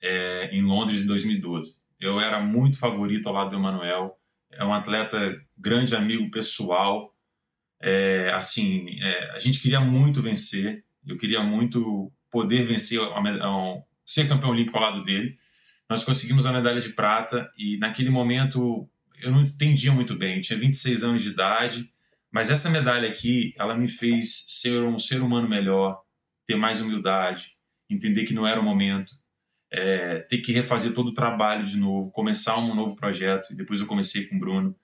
é, 0.03 0.49
em 0.55 0.63
Londres 0.63 1.05
em 1.05 1.07
2012. 1.07 1.77
Eu 2.01 2.21
era 2.21 2.41
muito 2.41 2.79
favorito 2.79 3.29
ao 3.29 3.35
lado 3.35 3.51
do 3.51 3.57
Emanuel 3.57 4.17
é 4.57 4.65
um 4.65 4.73
atleta 4.73 5.41
grande 5.57 5.95
amigo 5.95 6.31
pessoal. 6.31 7.15
É, 7.81 8.31
assim, 8.35 8.99
é, 9.01 9.31
a 9.33 9.41
gente 9.41 9.61
queria 9.61 9.81
muito 9.81 10.23
vencer. 10.23 10.85
Eu 11.07 11.17
queria 11.17 11.43
muito 11.43 12.13
poder 12.31 12.65
vencer, 12.65 12.99
ser 14.05 14.29
campeão 14.29 14.51
olímpico 14.51 14.77
ao 14.77 14.85
lado 14.85 15.05
dele. 15.05 15.39
Nós 15.89 16.05
conseguimos 16.05 16.47
a 16.47 16.53
medalha 16.53 16.81
de 16.81 16.91
prata 16.91 17.51
e 17.57 17.77
naquele 17.77 18.11
momento 18.11 18.89
eu 19.21 19.31
não 19.31 19.43
entendia 19.43 19.93
muito 19.93 20.15
bem. 20.15 20.37
Eu 20.37 20.43
tinha 20.43 20.59
26 20.59 21.05
anos 21.05 21.23
de 21.23 21.29
idade, 21.29 21.93
mas 22.31 22.51
essa 22.51 22.69
medalha 22.69 23.09
aqui, 23.09 23.55
ela 23.57 23.77
me 23.77 23.87
fez 23.87 24.45
ser 24.49 24.83
um 24.83 24.99
ser 24.99 25.23
humano 25.23 25.49
melhor, 25.49 26.03
ter 26.47 26.57
mais 26.57 26.81
humildade, 26.81 27.57
entender 27.89 28.25
que 28.25 28.35
não 28.35 28.47
era 28.47 28.61
o 28.61 28.65
momento, 28.65 29.15
é, 29.77 30.21
ter 30.21 30.39
que 30.39 30.53
refazer 30.53 30.93
todo 30.95 31.09
o 31.09 31.15
trabalho 31.15 31.67
de 31.67 31.77
novo, 31.77 32.13
começar 32.13 32.57
um 32.59 32.75
novo 32.75 32.95
projeto, 32.95 33.53
e 33.53 33.57
depois 33.57 33.81
eu 33.81 33.87
comecei 33.87 34.27
com 34.27 34.37
o 34.37 34.39
Bruno. 34.39 34.77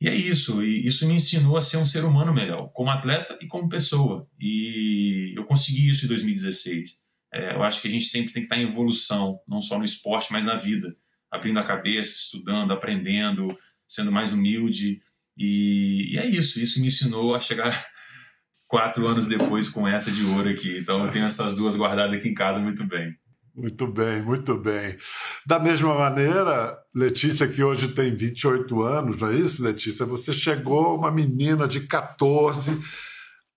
E 0.00 0.08
é 0.08 0.14
isso, 0.14 0.62
e 0.62 0.86
isso 0.86 1.06
me 1.06 1.14
ensinou 1.14 1.56
a 1.56 1.60
ser 1.60 1.76
um 1.76 1.86
ser 1.86 2.04
humano 2.04 2.34
melhor, 2.34 2.68
como 2.72 2.90
atleta 2.90 3.38
e 3.40 3.46
como 3.46 3.68
pessoa. 3.68 4.28
E 4.40 5.32
eu 5.36 5.44
consegui 5.44 5.88
isso 5.88 6.04
em 6.04 6.08
2016. 6.08 7.06
É, 7.32 7.54
eu 7.54 7.62
acho 7.62 7.80
que 7.80 7.88
a 7.88 7.90
gente 7.90 8.06
sempre 8.06 8.32
tem 8.32 8.42
que 8.42 8.46
estar 8.46 8.56
em 8.56 8.68
evolução, 8.68 9.40
não 9.46 9.60
só 9.60 9.78
no 9.78 9.84
esporte, 9.84 10.32
mas 10.32 10.46
na 10.46 10.54
vida. 10.54 10.96
Abrindo 11.30 11.58
a 11.58 11.64
cabeça, 11.64 12.16
estudando, 12.16 12.72
aprendendo, 12.72 13.46
sendo 13.86 14.10
mais 14.10 14.32
humilde. 14.32 15.00
E, 15.36 16.12
e 16.12 16.18
é 16.18 16.26
isso, 16.26 16.60
isso 16.60 16.80
me 16.80 16.88
ensinou 16.88 17.34
a 17.34 17.40
chegar 17.40 17.86
quatro 18.66 19.06
anos 19.06 19.28
depois 19.28 19.68
com 19.68 19.86
essa 19.86 20.10
de 20.10 20.24
ouro 20.24 20.48
aqui. 20.48 20.78
Então 20.78 21.04
eu 21.04 21.10
tenho 21.12 21.24
essas 21.24 21.54
duas 21.54 21.76
guardadas 21.76 22.16
aqui 22.16 22.28
em 22.28 22.34
casa 22.34 22.58
muito 22.58 22.84
bem. 22.84 23.16
Muito 23.58 23.88
bem, 23.88 24.22
muito 24.22 24.56
bem. 24.56 24.96
Da 25.44 25.58
mesma 25.58 25.92
maneira, 25.92 26.78
Letícia, 26.94 27.48
que 27.48 27.60
hoje 27.60 27.88
tem 27.88 28.14
28 28.14 28.82
anos, 28.82 29.20
não 29.20 29.30
é 29.32 29.34
isso, 29.34 29.64
Letícia? 29.64 30.06
Você 30.06 30.32
chegou 30.32 30.96
uma 30.96 31.10
menina 31.10 31.66
de 31.66 31.80
14, 31.80 32.80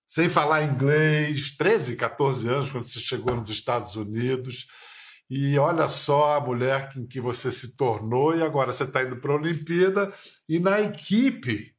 sem 0.07 0.27
falar 0.27 0.63
inglês, 0.63 1.55
13, 1.55 1.95
14 1.95 2.49
anos, 2.49 2.71
quando 2.71 2.85
você 2.85 2.99
chegou 2.99 3.35
nos 3.35 3.49
Estados 3.49 3.95
Unidos. 3.95 4.65
E 5.29 5.55
olha 5.59 5.87
só 5.87 6.35
a 6.35 6.41
mulher 6.41 6.89
em 6.97 7.05
que 7.05 7.21
você 7.21 7.51
se 7.51 7.75
tornou, 7.75 8.35
e 8.35 8.41
agora 8.41 8.73
você 8.73 8.85
está 8.85 9.03
indo 9.03 9.17
para 9.17 9.33
a 9.33 9.35
Olimpíada, 9.35 10.11
e 10.49 10.59
na 10.59 10.81
equipe 10.81 11.75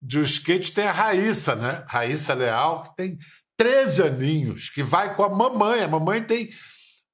de 0.00 0.22
skate 0.22 0.72
tem 0.72 0.86
a 0.86 0.92
Raíssa, 0.92 1.54
né? 1.54 1.84
Raíssa 1.86 2.32
Leal, 2.32 2.84
que 2.84 2.96
tem 2.96 3.18
13 3.58 4.04
aninhos, 4.04 4.70
que 4.70 4.82
vai 4.82 5.14
com 5.14 5.22
a 5.22 5.28
mamãe. 5.28 5.82
A 5.82 5.88
mamãe 5.88 6.22
tem 6.22 6.48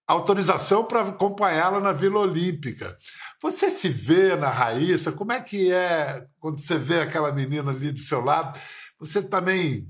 autorização 0.08 0.84
para 0.84 1.02
acompanhá-la 1.02 1.80
na 1.80 1.92
Vila 1.92 2.20
Olímpica. 2.20 2.96
Você 3.42 3.68
se 3.68 3.90
vê 3.90 4.34
na 4.34 4.48
Raíssa? 4.48 5.12
Como 5.12 5.32
é 5.32 5.40
que 5.40 5.70
é 5.70 6.26
quando 6.40 6.58
você 6.58 6.78
vê 6.78 7.00
aquela 7.00 7.30
menina 7.30 7.70
ali 7.70 7.92
do 7.92 7.98
seu 7.98 8.22
lado? 8.22 8.58
Você 8.98 9.22
também 9.22 9.86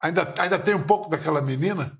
ainda, 0.00 0.32
ainda 0.38 0.58
tem 0.60 0.76
um 0.76 0.86
pouco 0.86 1.10
daquela 1.10 1.42
menina? 1.42 1.98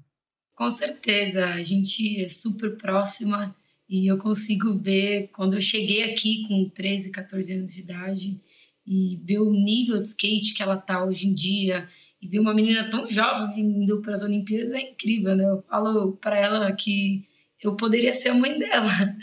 Com 0.54 0.70
certeza, 0.70 1.46
a 1.46 1.62
gente 1.64 2.22
é 2.22 2.28
super 2.28 2.76
próxima 2.76 3.54
e 3.88 4.06
eu 4.10 4.18
consigo 4.18 4.78
ver 4.78 5.28
quando 5.32 5.54
eu 5.54 5.60
cheguei 5.60 6.12
aqui 6.12 6.46
com 6.46 6.70
13, 6.70 7.10
14 7.10 7.52
anos 7.54 7.72
de 7.72 7.82
idade 7.82 8.40
e 8.86 9.20
ver 9.24 9.40
o 9.40 9.50
nível 9.50 10.00
de 10.00 10.08
skate 10.08 10.54
que 10.54 10.62
ela 10.62 10.76
tá 10.76 11.04
hoje 11.04 11.26
em 11.26 11.34
dia 11.34 11.88
e 12.22 12.28
ver 12.28 12.38
uma 12.38 12.54
menina 12.54 12.88
tão 12.88 13.08
jovem 13.10 13.82
indo 13.82 14.00
para 14.00 14.12
as 14.12 14.22
Olimpíadas 14.22 14.72
é 14.72 14.80
incrível, 14.80 15.34
né? 15.34 15.44
Eu 15.44 15.62
falo 15.62 16.12
para 16.16 16.38
ela 16.38 16.72
que 16.72 17.27
eu 17.62 17.76
poderia 17.76 18.14
ser 18.14 18.30
a 18.30 18.34
mãe 18.34 18.58
dela. 18.58 18.90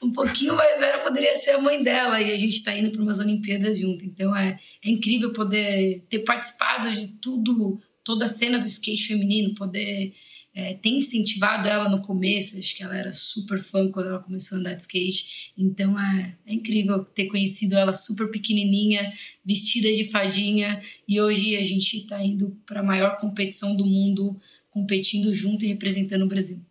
Um 0.00 0.12
pouquinho 0.12 0.54
mais 0.54 0.78
velha 0.78 1.02
poderia 1.02 1.34
ser 1.34 1.50
a 1.50 1.60
mãe 1.60 1.82
dela. 1.82 2.22
E 2.22 2.32
a 2.32 2.38
gente 2.38 2.54
está 2.54 2.76
indo 2.76 2.92
para 2.92 3.02
umas 3.02 3.18
Olimpíadas 3.18 3.80
junto. 3.80 4.04
Então 4.04 4.34
é, 4.36 4.56
é 4.84 4.90
incrível 4.90 5.32
poder 5.32 6.04
ter 6.08 6.20
participado 6.20 6.88
de 6.88 7.08
tudo, 7.08 7.80
toda 8.04 8.26
a 8.26 8.28
cena 8.28 8.60
do 8.60 8.66
skate 8.66 9.08
feminino, 9.08 9.56
poder 9.56 10.14
é, 10.54 10.74
ter 10.74 10.90
incentivado 10.90 11.68
ela 11.68 11.88
no 11.88 12.00
começo. 12.02 12.56
Acho 12.56 12.76
que 12.76 12.82
ela 12.84 12.96
era 12.96 13.12
super 13.12 13.58
fã 13.58 13.90
quando 13.90 14.06
ela 14.06 14.20
começou 14.20 14.56
a 14.56 14.60
andar 14.60 14.74
de 14.74 14.82
skate. 14.82 15.52
Então 15.58 15.98
é, 15.98 16.36
é 16.46 16.54
incrível 16.54 17.04
ter 17.04 17.26
conhecido 17.26 17.74
ela 17.74 17.92
super 17.92 18.30
pequenininha, 18.30 19.12
vestida 19.44 19.88
de 19.92 20.04
fadinha. 20.10 20.80
E 21.08 21.20
hoje 21.20 21.56
a 21.56 21.62
gente 21.64 21.96
está 21.96 22.24
indo 22.24 22.56
para 22.64 22.80
a 22.80 22.84
maior 22.84 23.16
competição 23.18 23.76
do 23.76 23.84
mundo, 23.84 24.40
competindo 24.70 25.34
junto 25.34 25.64
e 25.64 25.68
representando 25.68 26.22
o 26.22 26.28
Brasil. 26.28 26.67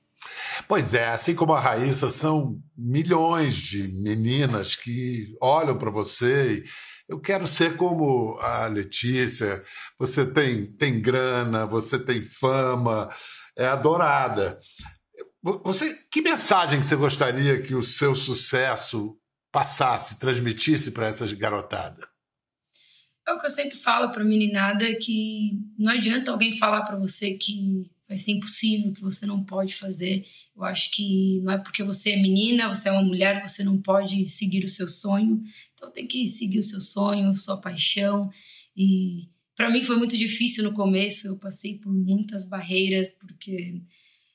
Pois 0.68 0.94
é, 0.94 1.08
assim 1.10 1.36
como 1.36 1.54
a 1.54 1.60
Raíssa, 1.60 2.10
são 2.10 2.58
milhões 2.78 3.56
de 3.56 3.88
meninas 4.02 4.76
que 4.76 5.36
olham 5.42 5.78
para 5.78 5.92
você 5.92 6.64
e 6.64 6.64
eu 7.10 7.20
quero 7.20 7.48
ser 7.48 7.78
como 7.78 8.38
a 8.40 8.68
Letícia. 8.68 9.64
Você 9.98 10.26
tem, 10.26 10.66
tem 10.66 11.02
grana, 11.02 11.66
você 11.66 11.98
tem 11.98 12.22
fama, 12.22 13.10
é 13.58 13.66
adorada. 13.66 14.60
Você, 15.42 15.94
que 16.12 16.22
mensagem 16.22 16.80
que 16.82 16.86
você 16.86 16.96
gostaria 16.96 17.62
que 17.62 17.74
o 17.74 17.84
seu 17.84 18.14
sucesso 18.14 19.18
passasse, 19.52 20.20
transmitisse 20.20 20.92
para 20.92 21.08
essa 21.08 21.26
garotada? 21.36 22.08
É 23.26 23.32
o 23.34 23.40
que 23.40 23.46
eu 23.46 23.50
sempre 23.50 23.78
falo 23.78 24.12
para 24.12 24.24
meninada 24.24 24.86
que 25.02 25.52
não 25.78 25.94
adianta 25.94 26.32
alguém 26.32 26.58
falar 26.58 26.84
para 26.84 26.98
você 26.98 27.38
que 27.38 27.90
vai 28.08 28.18
ser 28.18 28.32
impossível, 28.32 28.94
que 28.94 29.02
você 29.02 29.26
não 29.26 29.44
pode 29.44 29.76
fazer. 29.76 30.26
Eu 30.56 30.64
acho 30.64 30.92
que 30.92 31.40
não 31.42 31.52
é 31.52 31.58
porque 31.58 31.84
você 31.84 32.12
é 32.12 32.22
menina, 32.22 32.74
você 32.74 32.90
é 32.90 32.92
uma 32.92 33.04
mulher, 33.04 33.46
você 33.46 33.64
não 33.64 33.82
pode 33.82 34.28
seguir 34.28 34.64
o 34.64 34.70
seu 34.70 34.88
sonho. 34.88 35.44
Então 35.74 35.92
tem 35.92 36.08
que 36.08 36.26
seguir 36.26 36.60
o 36.60 36.64
seu 36.64 36.80
sonho, 36.80 37.34
sua 37.34 37.60
paixão. 37.60 38.30
E 38.76 39.28
para 39.56 39.70
mim 39.70 39.84
foi 39.84 39.98
muito 39.98 40.18
difícil 40.18 40.64
no 40.64 40.74
começo, 40.74 41.28
eu 41.28 41.38
passei 41.38 41.78
por 41.78 41.92
muitas 41.92 42.48
barreiras, 42.48 43.12
porque 43.20 43.82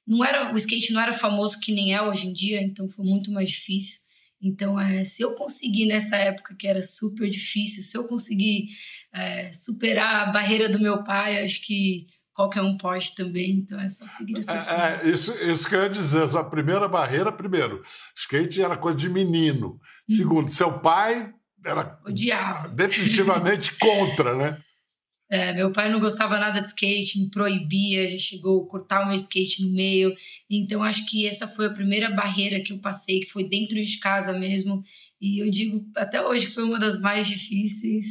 não 0.06 0.24
era 0.24 0.52
o 0.52 0.56
skate 0.56 0.92
não 0.92 1.00
era 1.00 1.12
famoso 1.12 1.60
que 1.60 1.72
nem 1.72 1.94
é 1.94 2.02
hoje 2.02 2.26
em 2.26 2.32
dia, 2.32 2.60
então 2.60 2.88
foi 2.88 3.04
muito 3.06 3.30
mais 3.30 3.48
difícil. 3.48 4.00
Então, 4.42 4.78
é, 4.78 5.04
se 5.04 5.22
eu 5.22 5.34
conseguir 5.36 5.86
nessa 5.86 6.16
época 6.16 6.56
que 6.56 6.66
era 6.66 6.82
super 6.82 7.30
difícil, 7.30 7.84
se 7.84 7.96
eu 7.96 8.08
conseguir 8.08 8.70
é, 9.14 9.52
superar 9.52 10.28
a 10.28 10.32
barreira 10.32 10.68
do 10.68 10.80
meu 10.80 11.04
pai, 11.04 11.44
acho 11.44 11.64
que 11.64 12.08
qualquer 12.42 12.62
um 12.62 12.76
pode 12.76 13.14
também, 13.14 13.58
então 13.58 13.80
é 13.80 13.88
só 13.88 14.04
seguir 14.06 14.38
o 14.38 14.42
seu 14.42 14.54
é, 14.54 15.00
é, 15.04 15.08
isso, 15.08 15.32
isso 15.38 15.68
que 15.68 15.74
eu 15.74 15.82
ia 15.82 15.88
dizer, 15.88 16.36
a 16.36 16.42
primeira 16.42 16.88
barreira, 16.88 17.30
primeiro, 17.30 17.82
skate 18.16 18.60
era 18.60 18.76
coisa 18.76 18.98
de 18.98 19.08
menino. 19.08 19.78
Hum. 20.10 20.14
Segundo, 20.16 20.50
seu 20.50 20.80
pai 20.80 21.32
era 21.64 22.00
Odiava. 22.04 22.68
definitivamente 22.68 23.72
contra, 23.78 24.34
né? 24.34 24.58
É, 25.30 25.52
meu 25.54 25.72
pai 25.72 25.90
não 25.90 25.98
gostava 25.98 26.38
nada 26.38 26.60
de 26.60 26.66
skate, 26.66 27.18
me 27.18 27.30
proibia, 27.30 28.06
já 28.08 28.18
chegou 28.18 28.64
a 28.64 28.68
cortar 28.68 29.02
o 29.02 29.06
meu 29.06 29.14
skate 29.14 29.62
no 29.62 29.72
meio. 29.72 30.14
Então, 30.50 30.82
acho 30.82 31.06
que 31.06 31.26
essa 31.26 31.48
foi 31.48 31.66
a 31.66 31.72
primeira 31.72 32.10
barreira 32.10 32.60
que 32.60 32.72
eu 32.72 32.78
passei, 32.80 33.20
que 33.20 33.30
foi 33.30 33.48
dentro 33.48 33.80
de 33.80 33.98
casa 33.98 34.34
mesmo. 34.34 34.82
E 35.18 35.42
eu 35.42 35.50
digo 35.50 35.86
até 35.96 36.20
hoje 36.20 36.48
que 36.48 36.52
foi 36.52 36.64
uma 36.64 36.78
das 36.78 37.00
mais 37.00 37.26
difíceis. 37.26 38.04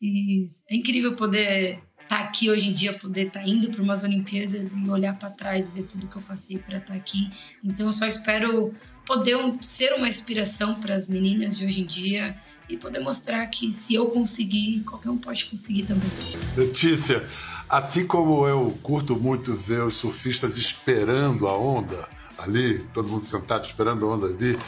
E 0.00 0.48
é 0.70 0.76
incrível 0.76 1.16
poder 1.16 1.82
estar 2.10 2.18
tá 2.18 2.24
aqui 2.24 2.50
hoje 2.50 2.66
em 2.66 2.72
dia, 2.72 2.92
poder 2.92 3.28
estar 3.28 3.40
tá 3.40 3.46
indo 3.46 3.70
para 3.70 3.80
umas 3.80 4.02
Olimpíadas 4.02 4.72
e 4.74 4.90
olhar 4.90 5.16
para 5.16 5.30
trás, 5.30 5.70
ver 5.70 5.84
tudo 5.84 6.08
que 6.08 6.16
eu 6.16 6.22
passei 6.22 6.58
para 6.58 6.78
estar 6.78 6.92
tá 6.92 6.98
aqui. 6.98 7.30
Então, 7.62 7.86
eu 7.86 7.92
só 7.92 8.04
espero 8.04 8.74
poder 9.06 9.36
ser 9.60 9.92
uma 9.92 10.08
inspiração 10.08 10.74
para 10.80 10.94
as 10.94 11.06
meninas 11.06 11.56
de 11.56 11.64
hoje 11.64 11.82
em 11.82 11.86
dia 11.86 12.36
e 12.68 12.76
poder 12.76 12.98
mostrar 12.98 13.46
que 13.46 13.70
se 13.70 13.94
eu 13.94 14.06
conseguir, 14.06 14.82
qualquer 14.82 15.10
um 15.10 15.18
pode 15.18 15.46
conseguir 15.46 15.84
também. 15.84 16.10
Letícia, 16.56 17.24
assim 17.68 18.04
como 18.04 18.46
eu 18.46 18.76
curto 18.82 19.16
muito 19.16 19.54
ver 19.54 19.82
os 19.82 19.94
surfistas 19.94 20.56
esperando 20.56 21.46
a 21.46 21.56
onda 21.56 22.08
ali, 22.36 22.80
todo 22.92 23.08
mundo 23.08 23.24
sentado 23.24 23.64
esperando 23.64 24.04
a 24.04 24.14
onda 24.14 24.26
ali, 24.26 24.58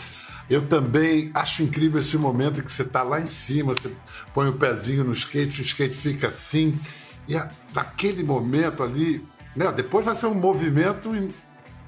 eu 0.50 0.66
também 0.66 1.30
acho 1.34 1.62
incrível 1.62 1.98
esse 1.98 2.16
momento 2.16 2.62
que 2.62 2.70
você 2.70 2.82
está 2.82 3.02
lá 3.02 3.20
em 3.20 3.26
cima, 3.26 3.74
você 3.74 3.92
põe 4.34 4.48
o 4.48 4.52
pezinho 4.52 5.02
no 5.02 5.12
skate, 5.12 5.60
o 5.60 5.64
skate 5.64 5.96
fica 5.96 6.28
assim, 6.28 6.78
e 7.28 7.36
a, 7.36 7.50
naquele 7.74 8.22
momento 8.22 8.82
ali, 8.82 9.24
né, 9.54 9.70
depois 9.72 10.04
vai 10.04 10.14
ser 10.14 10.26
um 10.26 10.34
movimento 10.34 11.10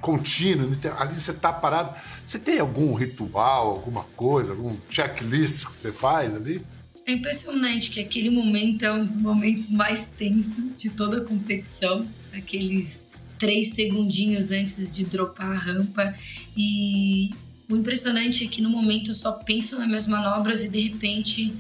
contínuo, 0.01 0.71
ali 0.99 1.19
você 1.19 1.31
está 1.31 1.53
parado. 1.53 1.95
Você 2.23 2.39
tem 2.39 2.59
algum 2.59 2.95
ritual, 2.95 3.71
alguma 3.71 4.05
coisa, 4.17 4.53
algum 4.53 4.77
checklist 4.91 5.67
que 5.67 5.75
você 5.75 5.91
faz 5.91 6.35
ali? 6.35 6.63
É 7.07 7.13
impressionante 7.13 7.91
que 7.91 8.01
aquele 8.01 8.31
momento 8.31 8.83
é 8.85 8.93
um 8.93 9.05
dos 9.05 9.19
momentos 9.19 9.71
mais 9.71 10.09
tensos 10.09 10.77
de 10.77 10.91
toda 10.91 11.19
a 11.19 11.21
competição. 11.21 12.07
Aqueles 12.33 13.11
três 13.39 13.75
segundinhos 13.75 14.51
antes 14.51 14.95
de 14.95 15.05
dropar 15.05 15.53
a 15.53 15.59
rampa. 15.59 16.15
E 16.57 17.31
o 17.71 17.77
impressionante 17.77 18.45
é 18.45 18.47
que 18.49 18.63
no 18.63 18.71
momento 18.71 19.11
eu 19.11 19.15
só 19.15 19.33
penso 19.33 19.79
nas 19.79 19.87
minhas 19.87 20.07
manobras 20.07 20.63
e 20.63 20.69
de 20.69 20.81
repente 20.81 21.55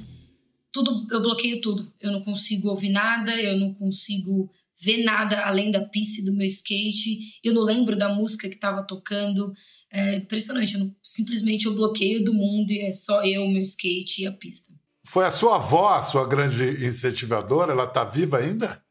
tudo 0.74 1.06
eu 1.08 1.22
bloqueio 1.22 1.60
tudo. 1.60 1.88
Eu 2.00 2.10
não 2.10 2.20
consigo 2.20 2.68
ouvir 2.68 2.88
nada, 2.88 3.40
eu 3.40 3.56
não 3.56 3.72
consigo 3.72 4.50
ver 4.82 5.04
nada 5.04 5.46
além 5.46 5.70
da 5.70 5.84
pista 5.86 6.22
do 6.24 6.36
meu 6.36 6.44
skate. 6.46 7.38
Eu 7.44 7.54
não 7.54 7.62
lembro 7.62 7.96
da 7.96 8.08
música 8.08 8.48
que 8.48 8.56
estava 8.56 8.82
tocando. 8.82 9.52
É 9.88 10.16
impressionante. 10.16 10.74
Eu 10.74 10.80
não, 10.80 10.96
simplesmente 11.00 11.66
eu 11.66 11.74
bloqueio 11.74 12.24
do 12.24 12.34
mundo 12.34 12.72
e 12.72 12.80
é 12.80 12.90
só 12.90 13.24
eu, 13.24 13.46
meu 13.46 13.62
skate 13.62 14.22
e 14.22 14.26
a 14.26 14.32
pista. 14.32 14.74
Foi 15.06 15.24
a 15.24 15.30
sua 15.30 15.56
avó 15.56 15.90
a 15.90 16.02
sua 16.02 16.26
grande 16.26 16.84
incentivadora? 16.84 17.72
Ela 17.72 17.84
está 17.84 18.02
viva 18.02 18.38
ainda? 18.38 18.82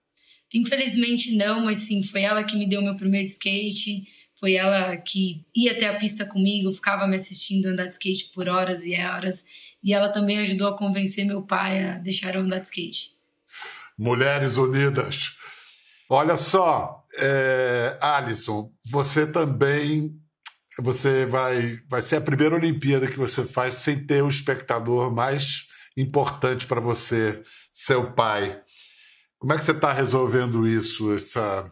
Infelizmente 0.53 1.35
não, 1.35 1.65
mas 1.65 1.79
sim, 1.79 2.01
foi 2.01 2.21
ela 2.21 2.43
que 2.43 2.55
me 2.55 2.69
deu 2.69 2.81
meu 2.81 2.95
primeiro 2.95 3.27
skate. 3.27 4.07
Foi 4.35 4.53
ela 4.53 4.95
que 4.95 5.45
ia 5.55 5.73
até 5.73 5.87
a 5.87 5.97
pista 5.97 6.25
comigo, 6.25 6.71
ficava 6.71 7.07
me 7.07 7.15
assistindo 7.15 7.65
andar 7.65 7.87
de 7.87 7.93
skate 7.93 8.29
por 8.33 8.47
horas 8.47 8.85
e 8.85 8.95
horas. 8.95 9.43
E 9.83 9.93
ela 9.93 10.09
também 10.09 10.39
ajudou 10.39 10.67
a 10.67 10.77
convencer 10.77 11.25
meu 11.25 11.41
pai 11.41 11.83
a 11.83 11.97
deixar 11.97 12.35
eu 12.35 12.41
andar 12.41 12.59
de 12.59 12.67
skate. 12.67 13.17
Mulheres 13.97 14.57
unidas. 14.57 15.33
Olha 16.09 16.37
só, 16.37 17.05
é, 17.17 17.97
Alisson, 18.01 18.71
você 18.85 19.27
também 19.27 20.19
você 20.79 21.25
vai, 21.25 21.79
vai 21.87 22.01
ser 22.01 22.15
a 22.15 22.21
primeira 22.21 22.55
Olimpíada 22.55 23.07
que 23.07 23.17
você 23.17 23.45
faz 23.45 23.75
sem 23.75 24.05
ter 24.05 24.23
o 24.23 24.27
espectador 24.27 25.13
mais 25.13 25.67
importante 25.95 26.65
para 26.65 26.81
você, 26.81 27.43
seu 27.71 28.11
pai. 28.13 28.59
Como 29.37 29.53
é 29.53 29.57
que 29.57 29.63
você 29.63 29.71
está 29.71 29.93
resolvendo 29.93 30.67
isso, 30.67 31.13
essa, 31.13 31.69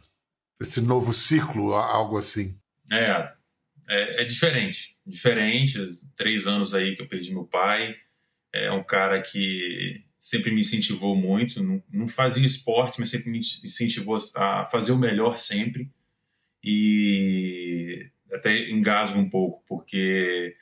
esse 0.59 0.81
novo 0.81 1.11
ciclo, 1.11 1.73
algo 1.73 2.17
assim? 2.17 2.59
É, 2.91 3.31
é, 3.91 4.21
é, 4.21 4.23
diferente. 4.23 4.95
Diferente. 5.05 5.77
Três 6.15 6.47
anos 6.47 6.73
aí 6.73 6.95
que 6.95 7.01
eu 7.01 7.07
perdi 7.07 7.33
meu 7.33 7.43
pai. 7.43 7.95
É 8.53 8.71
um 8.71 8.83
cara 8.83 9.21
que 9.21 10.03
sempre 10.17 10.51
me 10.51 10.61
incentivou 10.61 11.15
muito. 11.15 11.61
Não, 11.61 11.83
não 11.91 12.07
fazia 12.07 12.45
esporte, 12.45 12.99
mas 12.99 13.09
sempre 13.09 13.29
me 13.29 13.39
incentivou 13.39 14.15
a 14.37 14.65
fazer 14.65 14.93
o 14.93 14.97
melhor 14.97 15.37
sempre. 15.37 15.91
E 16.63 18.09
até 18.31 18.69
engasgo 18.69 19.19
um 19.19 19.29
pouco, 19.29 19.61
porque 19.67 20.55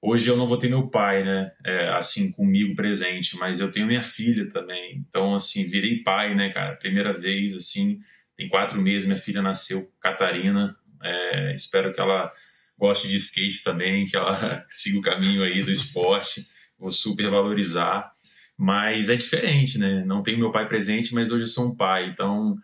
hoje 0.00 0.28
eu 0.28 0.36
não 0.36 0.48
vou 0.48 0.58
ter 0.58 0.68
meu 0.68 0.88
pai, 0.88 1.22
né? 1.22 1.52
É, 1.64 1.88
assim, 1.90 2.32
comigo 2.32 2.74
presente, 2.74 3.36
mas 3.36 3.60
eu 3.60 3.70
tenho 3.70 3.86
minha 3.86 4.02
filha 4.02 4.48
também. 4.48 5.04
Então, 5.08 5.34
assim, 5.34 5.68
virei 5.68 6.02
pai, 6.02 6.34
né, 6.34 6.50
cara? 6.50 6.74
Primeira 6.76 7.16
vez, 7.16 7.54
assim, 7.54 8.00
tem 8.36 8.48
quatro 8.48 8.80
meses, 8.82 9.06
minha 9.06 9.18
filha 9.18 9.40
nasceu, 9.40 9.88
Catarina. 10.00 10.76
É, 11.00 11.54
espero 11.54 11.92
que 11.92 12.00
ela 12.00 12.32
goste 12.78 13.08
de 13.08 13.16
skate 13.16 13.62
também, 13.62 14.06
que 14.06 14.16
ela 14.16 14.64
siga 14.70 14.98
o 14.98 15.02
caminho 15.02 15.42
aí 15.42 15.62
do 15.62 15.70
esporte. 15.70 16.46
Vou 16.78 16.90
super 16.90 17.30
valorizar 17.30 18.12
mas 18.56 19.08
é 19.08 19.16
diferente, 19.16 19.76
né? 19.76 20.04
Não 20.06 20.22
tenho 20.22 20.38
meu 20.38 20.52
pai 20.52 20.68
presente, 20.68 21.12
mas 21.12 21.32
hoje 21.32 21.46
sou 21.48 21.66
um 21.66 21.74
pai, 21.74 22.06
então 22.06 22.56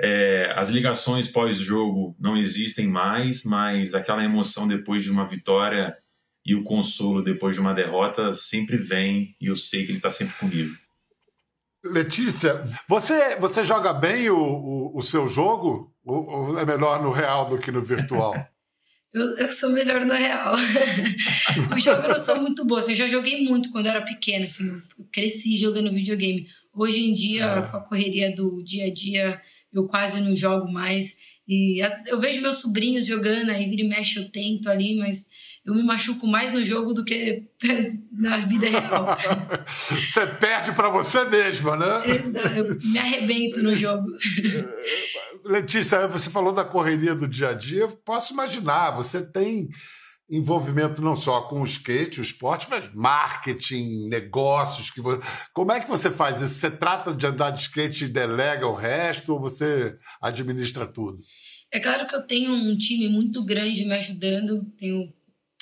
é, 0.00 0.50
as 0.56 0.70
ligações 0.70 1.28
pós-jogo 1.28 2.16
não 2.18 2.36
existem 2.36 2.88
mais, 2.88 3.44
mas 3.44 3.94
aquela 3.94 4.24
emoção 4.24 4.66
depois 4.66 5.04
de 5.04 5.10
uma 5.10 5.26
vitória 5.26 5.96
e 6.44 6.54
o 6.54 6.64
consolo 6.64 7.22
depois 7.22 7.54
de 7.54 7.60
uma 7.60 7.74
derrota 7.74 8.32
sempre 8.32 8.78
vem 8.78 9.36
e 9.38 9.46
eu 9.46 9.54
sei 9.54 9.84
que 9.84 9.90
ele 9.90 9.98
está 9.98 10.10
sempre 10.10 10.34
comigo. 10.36 10.74
Letícia, 11.84 12.62
você, 12.88 13.36
você 13.36 13.62
joga 13.62 13.92
bem 13.92 14.30
o, 14.30 14.38
o, 14.38 14.98
o 14.98 15.02
seu 15.02 15.26
jogo 15.26 15.92
ou 16.04 16.58
é 16.58 16.64
melhor 16.64 17.02
no 17.02 17.10
real 17.10 17.44
do 17.44 17.58
que 17.58 17.70
no 17.70 17.82
virtual? 17.82 18.34
Eu, 19.12 19.36
eu 19.36 19.48
sou 19.48 19.70
melhor 19.70 20.04
no 20.06 20.14
real. 20.14 20.54
o 20.56 21.78
jogo 21.78 22.02
eu 22.02 22.08
não 22.08 22.16
sou 22.16 22.40
muito 22.40 22.64
boa. 22.64 22.80
Assim, 22.80 22.92
eu 22.92 22.96
já 22.96 23.06
joguei 23.06 23.44
muito 23.44 23.70
quando 23.70 23.86
eu 23.86 23.92
era 23.92 24.02
pequena. 24.02 24.46
Assim, 24.46 24.68
eu 24.68 25.06
cresci 25.12 25.56
jogando 25.58 25.92
videogame. 25.92 26.48
Hoje 26.74 27.00
em 27.00 27.12
dia, 27.12 27.44
é. 27.44 27.62
com 27.62 27.76
a 27.76 27.80
correria 27.80 28.34
do 28.34 28.62
dia 28.64 28.86
a 28.86 28.92
dia, 28.92 29.40
eu 29.72 29.86
quase 29.86 30.20
não 30.20 30.34
jogo 30.34 30.72
mais. 30.72 31.16
E 31.46 31.82
eu 32.06 32.18
vejo 32.20 32.40
meus 32.40 32.56
sobrinhos 32.56 33.04
jogando, 33.04 33.50
aí 33.50 33.68
vira 33.68 33.82
e 33.82 33.88
mexe, 33.88 34.18
eu 34.18 34.30
tento 34.30 34.70
ali, 34.70 34.96
mas 34.96 35.28
eu 35.64 35.74
me 35.74 35.82
machuco 35.82 36.26
mais 36.26 36.52
no 36.52 36.62
jogo 36.62 36.92
do 36.94 37.04
que 37.04 37.44
na 38.10 38.38
vida 38.38 38.68
real. 38.68 39.16
Você 39.66 40.26
perde 40.26 40.72
para 40.72 40.88
você 40.88 41.24
mesma, 41.24 41.76
né? 41.76 42.10
Exato, 42.10 42.48
eu 42.48 42.78
me 42.82 42.98
arrebento 42.98 43.62
no 43.62 43.76
jogo. 43.76 44.06
Letícia, 45.44 46.06
você 46.06 46.30
falou 46.30 46.52
da 46.52 46.64
correria 46.64 47.14
do 47.14 47.28
dia 47.28 47.50
a 47.50 47.54
dia. 47.54 47.82
Eu 47.82 47.90
posso 47.90 48.32
imaginar, 48.32 48.92
você 48.92 49.24
tem 49.24 49.68
envolvimento 50.30 51.02
não 51.02 51.14
só 51.14 51.42
com 51.42 51.60
o 51.60 51.64
skate, 51.64 52.20
o 52.20 52.22
esporte, 52.22 52.66
mas 52.70 52.92
marketing, 52.94 54.08
negócios. 54.08 54.90
Que 54.90 55.00
você... 55.00 55.20
Como 55.52 55.72
é 55.72 55.80
que 55.80 55.88
você 55.88 56.10
faz 56.10 56.40
isso? 56.40 56.54
Você 56.54 56.70
trata 56.70 57.14
de 57.14 57.26
andar 57.26 57.50
de 57.50 57.60
skate 57.60 58.06
e 58.06 58.08
delega 58.08 58.66
o 58.66 58.74
resto 58.74 59.34
ou 59.34 59.40
você 59.40 59.94
administra 60.20 60.86
tudo? 60.86 61.18
É 61.70 61.80
claro 61.80 62.06
que 62.06 62.14
eu 62.14 62.22
tenho 62.26 62.52
um 62.52 62.76
time 62.76 63.08
muito 63.08 63.44
grande 63.44 63.84
me 63.84 63.94
ajudando, 63.94 64.64
tenho 64.78 65.12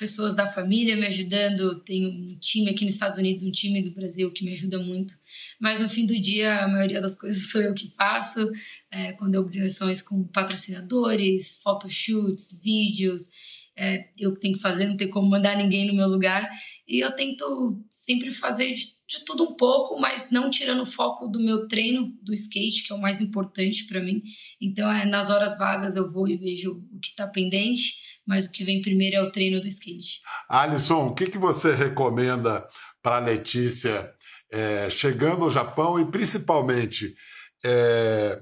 pessoas 0.01 0.35
da 0.35 0.47
família 0.47 0.97
me 0.97 1.05
ajudando, 1.05 1.79
tenho 1.81 2.09
um 2.09 2.37
time 2.39 2.71
aqui 2.71 2.83
nos 2.83 2.95
Estados 2.95 3.19
Unidos, 3.19 3.43
um 3.43 3.51
time 3.51 3.83
do 3.83 3.93
Brasil 3.93 4.33
que 4.33 4.43
me 4.43 4.51
ajuda 4.51 4.79
muito 4.79 5.13
mas 5.61 5.79
no 5.79 5.87
fim 5.87 6.07
do 6.07 6.19
dia 6.19 6.63
a 6.63 6.67
maioria 6.67 6.99
das 6.99 7.15
coisas 7.15 7.43
sou 7.51 7.61
eu 7.61 7.73
que 7.73 7.87
faço. 7.91 8.51
É, 8.89 9.13
quando 9.13 9.35
eu 9.35 9.41
obrigações 9.41 10.01
com 10.01 10.23
patrocinadores, 10.23 11.61
photoshoots, 11.63 12.61
vídeos, 12.63 13.29
é, 13.77 14.09
eu 14.17 14.33
tenho 14.33 14.55
que 14.55 14.61
fazer, 14.61 14.87
não 14.87 14.97
tem 14.97 15.09
como 15.09 15.29
mandar 15.29 15.55
ninguém 15.55 15.87
no 15.87 15.93
meu 15.93 16.07
lugar. 16.07 16.49
E 16.87 16.99
eu 16.99 17.11
tento 17.15 17.79
sempre 17.89 18.31
fazer 18.31 18.73
de, 18.73 18.85
de 19.07 19.23
tudo 19.23 19.43
um 19.43 19.55
pouco, 19.55 19.99
mas 19.99 20.29
não 20.31 20.49
tirando 20.49 20.81
o 20.81 20.85
foco 20.85 21.27
do 21.27 21.39
meu 21.39 21.67
treino 21.67 22.11
do 22.21 22.33
skate, 22.33 22.83
que 22.83 22.91
é 22.91 22.95
o 22.95 22.99
mais 23.01 23.21
importante 23.21 23.85
para 23.85 24.01
mim. 24.01 24.21
Então, 24.59 24.91
é, 24.91 25.05
nas 25.05 25.29
horas 25.29 25.57
vagas 25.57 25.95
eu 25.95 26.11
vou 26.11 26.27
e 26.27 26.35
vejo 26.35 26.83
o 26.91 26.99
que 26.99 27.09
está 27.09 27.27
pendente, 27.27 28.10
mas 28.25 28.45
o 28.45 28.51
que 28.51 28.63
vem 28.63 28.81
primeiro 28.81 29.15
é 29.15 29.21
o 29.21 29.31
treino 29.31 29.59
do 29.59 29.67
skate. 29.67 30.21
Alisson, 30.49 31.07
o 31.07 31.15
que, 31.15 31.27
que 31.27 31.37
você 31.37 31.73
recomenda 31.73 32.67
para 33.01 33.17
a 33.17 33.19
Letícia 33.19 34.11
é, 34.51 34.89
chegando 34.89 35.43
ao 35.43 35.49
Japão 35.49 35.99
e 35.99 36.05
principalmente 36.05 37.15
é, 37.63 38.41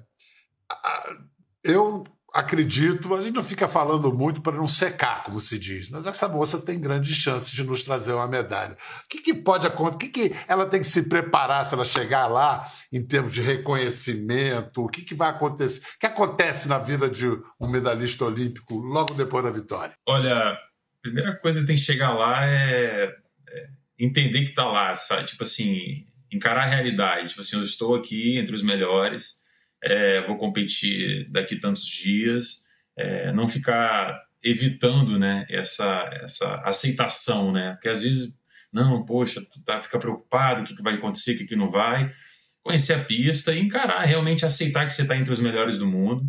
eu 1.63 2.03
acredito, 2.39 3.13
a 3.13 3.21
gente 3.21 3.35
não 3.35 3.43
fica 3.43 3.67
falando 3.67 4.13
muito 4.13 4.41
para 4.41 4.57
não 4.57 4.67
secar, 4.67 5.23
como 5.23 5.39
se 5.39 5.59
diz, 5.59 5.89
mas 5.89 6.05
essa 6.05 6.27
moça 6.27 6.59
tem 6.59 6.79
grandes 6.79 7.15
chances 7.15 7.51
de 7.51 7.63
nos 7.63 7.83
trazer 7.83 8.13
uma 8.13 8.27
medalha. 8.27 8.77
O 9.03 9.07
que, 9.07 9.19
que 9.21 9.33
pode 9.33 9.67
acontecer? 9.67 9.95
O 9.95 9.97
que, 9.97 10.07
que 10.07 10.35
ela 10.47 10.65
tem 10.65 10.81
que 10.81 10.87
se 10.87 11.03
preparar 11.03 11.65
se 11.65 11.73
ela 11.73 11.85
chegar 11.85 12.27
lá 12.27 12.65
em 12.91 13.05
termos 13.05 13.31
de 13.31 13.41
reconhecimento? 13.41 14.83
O 14.83 14.87
que, 14.87 15.01
que 15.01 15.13
vai 15.13 15.29
acontecer? 15.29 15.81
O 15.81 15.99
que 15.99 16.05
acontece 16.05 16.67
na 16.67 16.79
vida 16.79 17.09
de 17.09 17.27
um 17.59 17.69
medalhista 17.69 18.25
olímpico 18.25 18.75
logo 18.75 19.13
depois 19.13 19.43
da 19.43 19.51
vitória? 19.51 19.93
Olha, 20.07 20.33
a 20.33 20.57
primeira 21.01 21.37
coisa 21.39 21.59
que 21.59 21.67
tem 21.67 21.75
que 21.75 21.81
chegar 21.81 22.13
lá 22.13 22.45
é, 22.45 23.13
é 23.49 23.67
entender 23.99 24.39
que 24.39 24.49
está 24.49 24.65
lá, 24.65 24.93
sabe? 24.93 25.25
Tipo 25.25 25.43
assim, 25.43 26.05
encarar 26.31 26.63
a 26.63 26.69
realidade. 26.69 27.29
Tipo 27.29 27.41
assim, 27.41 27.57
eu 27.57 27.63
estou 27.63 27.95
aqui 27.95 28.37
entre 28.37 28.55
os 28.55 28.63
melhores 28.63 29.39
é, 29.83 30.21
vou 30.25 30.37
competir 30.37 31.29
daqui 31.29 31.55
tantos 31.55 31.85
dias, 31.85 32.65
é, 32.97 33.31
não 33.31 33.47
ficar 33.47 34.21
evitando 34.43 35.19
né, 35.19 35.45
essa, 35.49 36.09
essa 36.21 36.55
aceitação, 36.61 37.51
né? 37.51 37.73
Porque 37.73 37.89
às 37.89 38.01
vezes, 38.01 38.37
não, 38.71 39.05
poxa, 39.05 39.41
tá, 39.65 39.81
fica 39.81 39.99
preocupado, 39.99 40.61
o 40.61 40.63
que, 40.63 40.75
que 40.75 40.83
vai 40.83 40.95
acontecer, 40.95 41.33
o 41.33 41.37
que, 41.37 41.45
que 41.45 41.55
não 41.55 41.69
vai. 41.69 42.13
Conhecer 42.61 42.93
a 42.93 43.03
pista 43.03 43.53
e 43.53 43.59
encarar, 43.59 44.03
realmente 44.03 44.45
aceitar 44.45 44.85
que 44.85 44.93
você 44.93 45.03
está 45.03 45.17
entre 45.17 45.33
os 45.33 45.39
melhores 45.39 45.77
do 45.77 45.87
mundo. 45.87 46.23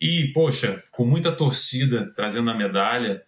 E, 0.00 0.32
poxa, 0.32 0.82
com 0.90 1.06
muita 1.06 1.30
torcida 1.30 2.10
trazendo 2.14 2.50
a 2.50 2.56
medalha, 2.56 3.22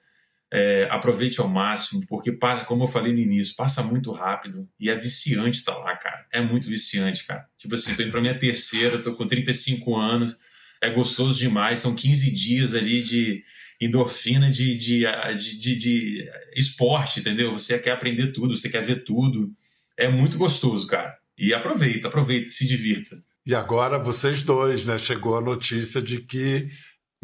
é, 0.54 0.86
aproveite 0.88 1.40
ao 1.40 1.48
máximo, 1.48 2.06
porque, 2.06 2.30
como 2.64 2.84
eu 2.84 2.86
falei 2.86 3.12
no 3.12 3.18
início, 3.18 3.56
passa 3.56 3.82
muito 3.82 4.12
rápido 4.12 4.68
e 4.78 4.88
é 4.88 4.94
viciante 4.94 5.58
estar 5.58 5.76
lá, 5.76 5.96
cara. 5.96 6.24
É 6.32 6.40
muito 6.40 6.68
viciante, 6.68 7.24
cara. 7.24 7.44
Tipo 7.58 7.74
assim, 7.74 7.92
tô 7.96 8.02
indo 8.02 8.12
pra 8.12 8.20
minha 8.20 8.38
terceira, 8.38 8.98
tô 8.98 9.16
com 9.16 9.26
35 9.26 9.96
anos, 9.96 10.38
é 10.80 10.88
gostoso 10.90 11.36
demais, 11.36 11.80
são 11.80 11.96
15 11.96 12.30
dias 12.30 12.76
ali 12.76 13.02
de 13.02 13.42
endorfina 13.80 14.48
de, 14.48 14.76
de, 14.76 15.00
de, 15.00 15.58
de, 15.58 15.76
de 15.76 16.30
esporte, 16.54 17.18
entendeu? 17.18 17.50
Você 17.50 17.76
quer 17.80 17.90
aprender 17.90 18.30
tudo, 18.30 18.56
você 18.56 18.68
quer 18.68 18.84
ver 18.84 19.02
tudo. 19.02 19.52
É 19.96 20.06
muito 20.06 20.38
gostoso, 20.38 20.86
cara. 20.86 21.18
E 21.36 21.52
aproveita, 21.52 22.06
aproveita, 22.06 22.48
se 22.48 22.64
divirta. 22.64 23.20
E 23.44 23.56
agora 23.56 23.98
vocês 23.98 24.44
dois, 24.44 24.84
né? 24.84 24.98
Chegou 24.98 25.36
a 25.36 25.40
notícia 25.40 26.00
de 26.00 26.20
que 26.20 26.70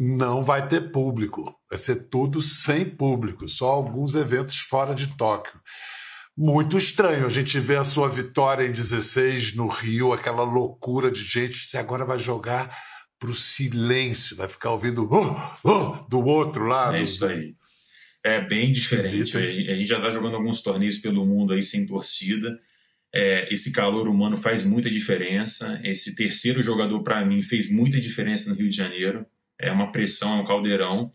não 0.03 0.43
vai 0.43 0.67
ter 0.67 0.91
público. 0.91 1.55
Vai 1.69 1.77
ser 1.77 2.07
tudo 2.09 2.41
sem 2.41 2.83
público, 2.83 3.47
só 3.47 3.69
alguns 3.69 4.15
eventos 4.15 4.57
fora 4.57 4.95
de 4.95 5.15
Tóquio. 5.15 5.61
Muito 6.35 6.75
estranho 6.75 7.27
a 7.27 7.29
gente 7.29 7.59
ver 7.59 7.77
a 7.77 7.83
sua 7.83 8.09
vitória 8.09 8.65
em 8.65 8.71
16 8.71 9.53
no 9.53 9.67
Rio, 9.67 10.11
aquela 10.11 10.41
loucura 10.41 11.11
de 11.11 11.23
gente. 11.23 11.67
Você 11.67 11.77
agora 11.77 12.03
vai 12.03 12.17
jogar 12.17 12.75
para 13.19 13.29
o 13.29 13.35
silêncio, 13.35 14.35
vai 14.35 14.47
ficar 14.47 14.71
ouvindo 14.71 15.07
oh, 15.11 15.69
oh, 15.69 16.07
do 16.09 16.25
outro 16.25 16.65
lado. 16.65 16.95
É 16.95 17.03
isso 17.03 17.23
aí. 17.23 17.53
É 18.23 18.41
bem 18.41 18.73
diferente. 18.73 19.37
A 19.37 19.75
gente 19.75 19.85
já 19.85 19.97
está 19.97 20.09
jogando 20.09 20.35
alguns 20.35 20.63
torneios 20.63 20.97
pelo 20.97 21.27
mundo 21.27 21.53
aí 21.53 21.61
sem 21.61 21.85
torcida. 21.85 22.59
É, 23.13 23.53
esse 23.53 23.71
calor 23.71 24.07
humano 24.07 24.35
faz 24.35 24.63
muita 24.63 24.89
diferença. 24.89 25.79
Esse 25.83 26.15
terceiro 26.15 26.63
jogador, 26.63 27.03
para 27.03 27.23
mim, 27.23 27.43
fez 27.43 27.69
muita 27.69 28.01
diferença 28.01 28.49
no 28.49 28.55
Rio 28.55 28.69
de 28.69 28.75
Janeiro 28.75 29.27
é 29.61 29.71
uma 29.71 29.91
pressão, 29.91 30.37
é 30.37 30.41
um 30.41 30.45
caldeirão. 30.45 31.11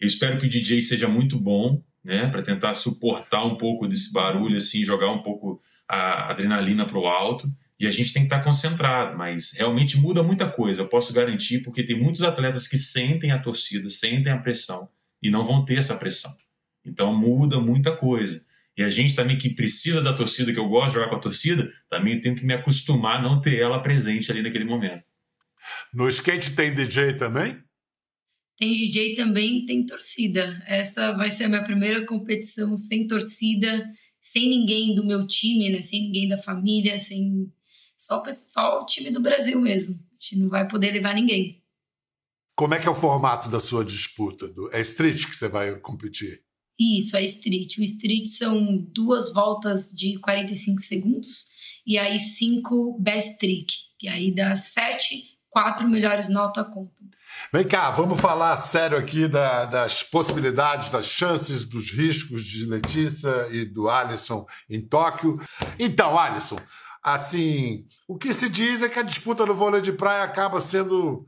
Eu 0.00 0.06
espero 0.06 0.38
que 0.38 0.46
o 0.46 0.50
DJ 0.50 0.82
seja 0.82 1.08
muito 1.08 1.38
bom, 1.38 1.82
né, 2.02 2.28
para 2.28 2.42
tentar 2.42 2.74
suportar 2.74 3.44
um 3.44 3.56
pouco 3.56 3.86
desse 3.86 4.12
barulho, 4.12 4.56
assim, 4.56 4.84
jogar 4.84 5.10
um 5.10 5.22
pouco 5.22 5.60
a 5.88 6.30
adrenalina 6.30 6.84
para 6.84 6.98
o 6.98 7.06
alto. 7.06 7.48
E 7.78 7.86
a 7.86 7.90
gente 7.90 8.12
tem 8.12 8.22
que 8.22 8.26
estar 8.26 8.38
tá 8.38 8.44
concentrado, 8.44 9.16
mas 9.16 9.52
realmente 9.52 9.98
muda 9.98 10.22
muita 10.22 10.48
coisa, 10.48 10.82
eu 10.82 10.88
posso 10.88 11.12
garantir, 11.12 11.60
porque 11.60 11.82
tem 11.82 11.98
muitos 11.98 12.22
atletas 12.22 12.68
que 12.68 12.78
sentem 12.78 13.32
a 13.32 13.38
torcida, 13.38 13.90
sentem 13.90 14.32
a 14.32 14.38
pressão 14.38 14.88
e 15.22 15.30
não 15.30 15.44
vão 15.44 15.64
ter 15.64 15.78
essa 15.78 15.96
pressão. 15.96 16.30
Então 16.84 17.14
muda 17.14 17.58
muita 17.58 17.96
coisa. 17.96 18.44
E 18.76 18.82
a 18.82 18.90
gente 18.90 19.14
também 19.14 19.38
que 19.38 19.50
precisa 19.50 20.02
da 20.02 20.12
torcida, 20.12 20.52
que 20.52 20.58
eu 20.58 20.68
gosto 20.68 20.88
de 20.88 20.94
jogar 20.94 21.08
com 21.08 21.16
a 21.16 21.20
torcida, 21.20 21.72
também 21.88 22.20
tenho 22.20 22.34
que 22.34 22.44
me 22.44 22.52
acostumar 22.52 23.18
a 23.18 23.22
não 23.22 23.40
ter 23.40 23.60
ela 23.60 23.80
presente 23.80 24.30
ali 24.30 24.42
naquele 24.42 24.64
momento. 24.64 25.04
No 25.92 26.08
skate 26.08 26.52
tem 26.52 26.74
DJ 26.74 27.14
também? 27.14 27.62
Tem 28.56 28.72
DJ 28.74 29.14
também, 29.14 29.66
tem 29.66 29.84
torcida. 29.84 30.62
Essa 30.66 31.12
vai 31.12 31.30
ser 31.30 31.44
a 31.44 31.48
minha 31.48 31.64
primeira 31.64 32.06
competição 32.06 32.76
sem 32.76 33.06
torcida, 33.06 33.88
sem 34.20 34.48
ninguém 34.48 34.94
do 34.94 35.04
meu 35.04 35.26
time, 35.26 35.70
né? 35.70 35.80
Sem 35.80 36.02
ninguém 36.02 36.28
da 36.28 36.36
família, 36.36 36.98
sem 36.98 37.52
só, 37.96 38.22
só 38.30 38.82
o 38.82 38.86
time 38.86 39.10
do 39.10 39.20
Brasil 39.20 39.60
mesmo. 39.60 39.94
A 39.94 40.14
gente 40.20 40.42
não 40.42 40.48
vai 40.48 40.66
poder 40.68 40.92
levar 40.92 41.14
ninguém. 41.14 41.62
Como 42.56 42.74
é 42.74 42.78
que 42.78 42.86
é 42.86 42.90
o 42.90 42.94
formato 42.94 43.48
da 43.48 43.58
sua 43.58 43.84
disputa? 43.84 44.46
É 44.72 44.80
street 44.80 45.26
que 45.26 45.36
você 45.36 45.48
vai 45.48 45.74
competir? 45.80 46.42
Isso, 46.78 47.16
é 47.16 47.24
street. 47.24 47.78
O 47.78 47.82
street 47.82 48.26
são 48.26 48.76
duas 48.76 49.32
voltas 49.32 49.90
de 49.90 50.18
45 50.18 50.80
segundos 50.80 51.54
e 51.86 51.98
aí 51.98 52.18
cinco 52.18 52.98
best 53.00 53.38
trick, 53.38 53.72
que 53.98 54.08
aí 54.08 54.34
dá 54.34 54.54
sete, 54.54 55.38
quatro 55.48 55.88
melhores 55.88 56.28
nota 56.28 56.64
contam. 56.64 57.08
Vem 57.52 57.66
cá, 57.66 57.90
vamos 57.90 58.20
falar 58.20 58.56
sério 58.56 58.98
aqui 58.98 59.28
da, 59.28 59.64
das 59.64 60.02
possibilidades, 60.02 60.90
das 60.90 61.06
chances, 61.06 61.64
dos 61.64 61.90
riscos 61.90 62.44
de 62.44 62.66
Letícia 62.66 63.48
e 63.50 63.64
do 63.64 63.88
Alisson 63.88 64.46
em 64.68 64.80
Tóquio. 64.80 65.38
Então, 65.78 66.18
Alisson, 66.18 66.58
assim, 67.02 67.86
o 68.08 68.16
que 68.16 68.32
se 68.32 68.48
diz 68.48 68.82
é 68.82 68.88
que 68.88 68.98
a 68.98 69.02
disputa 69.02 69.46
do 69.46 69.54
vôlei 69.54 69.80
de 69.80 69.92
praia 69.92 70.24
acaba 70.24 70.60
sendo 70.60 71.24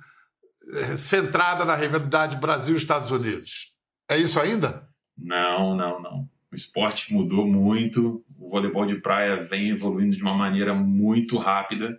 eh, 0.72 0.96
centrada 0.96 1.64
na 1.64 1.76
rivalidade 1.76 2.36
Brasil-Estados 2.36 3.10
Unidos. 3.10 3.72
É 4.08 4.18
isso 4.18 4.40
ainda? 4.40 4.88
Não, 5.16 5.76
não, 5.76 6.00
não. 6.00 6.28
O 6.50 6.54
esporte 6.54 7.12
mudou 7.12 7.46
muito, 7.46 8.24
o 8.38 8.48
voleibol 8.48 8.86
de 8.86 8.96
praia 8.96 9.42
vem 9.42 9.70
evoluindo 9.70 10.16
de 10.16 10.22
uma 10.22 10.34
maneira 10.34 10.74
muito 10.74 11.36
rápida. 11.36 11.98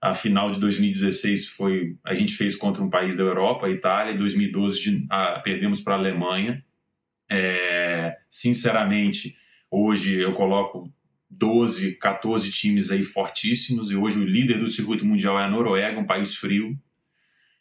A 0.00 0.14
final 0.14 0.50
de 0.50 0.58
2016 0.58 1.48
foi 1.48 1.96
a 2.04 2.14
gente 2.14 2.34
fez 2.34 2.56
contra 2.56 2.82
um 2.82 2.88
país 2.88 3.16
da 3.16 3.22
Europa, 3.22 3.66
a 3.66 3.70
Itália. 3.70 4.14
Em 4.14 4.16
2012 4.16 4.80
de, 4.80 5.06
perdemos 5.44 5.80
para 5.80 5.94
a 5.94 5.98
Alemanha. 5.98 6.64
É, 7.28 8.16
sinceramente, 8.28 9.36
hoje 9.70 10.18
eu 10.18 10.32
coloco 10.32 10.90
12, 11.28 11.96
14 11.96 12.50
times 12.50 12.90
aí 12.90 13.02
fortíssimos 13.02 13.90
e 13.90 13.96
hoje 13.96 14.18
o 14.18 14.24
líder 14.24 14.58
do 14.58 14.70
circuito 14.70 15.04
mundial 15.04 15.38
é 15.38 15.44
a 15.44 15.50
Noruega, 15.50 16.00
um 16.00 16.06
país 16.06 16.34
frio. 16.34 16.76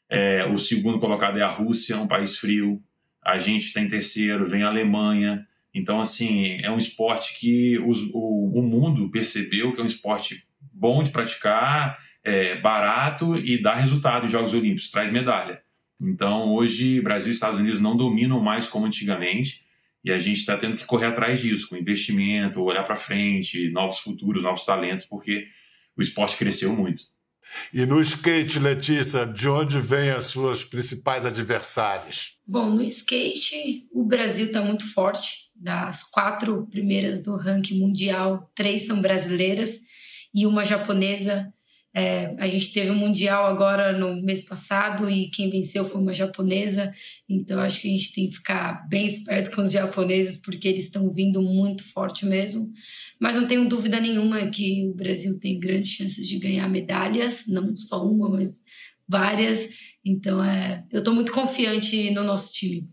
É, 0.10 0.46
o 0.46 0.58
segundo 0.58 0.98
colocado 0.98 1.38
é 1.38 1.42
a 1.42 1.50
Rússia, 1.50 2.00
um 2.00 2.08
país 2.08 2.38
frio. 2.38 2.82
A 3.22 3.38
gente 3.38 3.66
está 3.66 3.82
em 3.82 3.88
terceiro, 3.90 4.46
vem 4.46 4.64
a 4.64 4.70
Alemanha. 4.70 5.46
Então, 5.74 6.00
assim, 6.00 6.58
é 6.64 6.72
um 6.72 6.78
esporte 6.78 7.38
que 7.38 7.78
os, 7.80 8.04
o, 8.14 8.54
o 8.56 8.62
mundo 8.62 9.12
percebeu 9.12 9.72
que 9.72 9.80
é 9.80 9.84
um 9.84 9.88
esporte 9.88 10.48
bom 10.72 11.04
de 11.04 11.12
praticar 11.12 11.98
é, 12.30 12.56
barato 12.60 13.36
e 13.36 13.62
dá 13.62 13.74
resultado 13.74 14.26
em 14.26 14.30
Jogos 14.30 14.54
Olímpicos, 14.54 14.92
traz 14.92 15.12
medalha. 15.12 15.62
Então, 16.00 16.54
hoje, 16.54 17.02
Brasil 17.02 17.32
e 17.32 17.34
Estados 17.34 17.60
Unidos 17.60 17.80
não 17.80 17.98
dominam 17.98 18.40
mais 18.40 18.68
como 18.68 18.86
antigamente 18.86 19.66
e 20.04 20.12
a 20.12 20.18
gente 20.18 20.40
está 20.40 20.56
tendo 20.56 20.78
que 20.78 20.86
correr 20.86 21.08
atrás 21.08 21.42
disso, 21.42 21.68
com 21.68 21.76
investimento, 21.76 22.64
olhar 22.64 22.84
para 22.84 22.96
frente, 22.96 23.70
novos 23.70 24.00
futuros, 24.00 24.44
novos 24.44 24.64
talentos, 24.64 25.04
porque 25.04 25.48
o 25.98 26.02
esporte 26.02 26.38
cresceu 26.38 26.74
muito. 26.74 27.04
E 27.74 27.86
no 27.86 28.00
skate, 28.00 28.60
Letícia, 28.60 29.26
de 29.26 29.50
onde 29.50 29.82
vêm 29.82 30.12
as 30.12 30.26
suas 30.26 30.64
principais 30.64 31.26
adversárias? 31.26 32.34
Bom, 32.46 32.70
no 32.70 32.84
skate, 32.84 33.88
o 33.92 34.04
Brasil 34.04 34.46
está 34.46 34.62
muito 34.62 34.86
forte. 34.94 35.50
Das 35.56 36.04
quatro 36.04 36.66
primeiras 36.68 37.22
do 37.22 37.36
ranking 37.36 37.80
mundial, 37.80 38.50
três 38.56 38.88
são 38.88 39.02
brasileiras 39.02 39.82
e 40.34 40.46
uma 40.46 40.64
japonesa 40.64 41.52
é, 41.94 42.36
a 42.38 42.48
gente 42.48 42.72
teve 42.72 42.92
um 42.92 42.96
mundial 42.96 43.48
agora 43.48 43.98
no 43.98 44.22
mês 44.22 44.46
passado 44.46 45.10
e 45.10 45.30
quem 45.32 45.50
venceu 45.50 45.84
foi 45.84 46.00
uma 46.00 46.14
japonesa, 46.14 46.94
então 47.28 47.60
acho 47.60 47.82
que 47.82 47.88
a 47.88 47.92
gente 47.92 48.14
tem 48.14 48.28
que 48.30 48.36
ficar 48.36 48.88
bem 48.88 49.06
esperto 49.06 49.56
com 49.56 49.64
os 49.64 49.72
japoneses 49.72 50.38
porque 50.38 50.68
eles 50.68 50.84
estão 50.84 51.12
vindo 51.12 51.42
muito 51.42 51.84
forte 51.84 52.26
mesmo. 52.26 52.72
Mas 53.20 53.36
não 53.36 53.48
tenho 53.48 53.68
dúvida 53.68 54.00
nenhuma 54.00 54.50
que 54.50 54.88
o 54.88 54.94
Brasil 54.94 55.40
tem 55.40 55.60
grandes 55.60 55.94
chances 55.94 56.28
de 56.28 56.38
ganhar 56.38 56.70
medalhas, 56.70 57.46
não 57.48 57.76
só 57.76 58.06
uma, 58.06 58.30
mas 58.30 58.62
várias. 59.08 59.68
Então 60.06 60.44
é, 60.44 60.86
eu 60.92 61.00
estou 61.00 61.14
muito 61.14 61.32
confiante 61.32 62.12
no 62.12 62.24
nosso 62.24 62.54
time. 62.54 62.88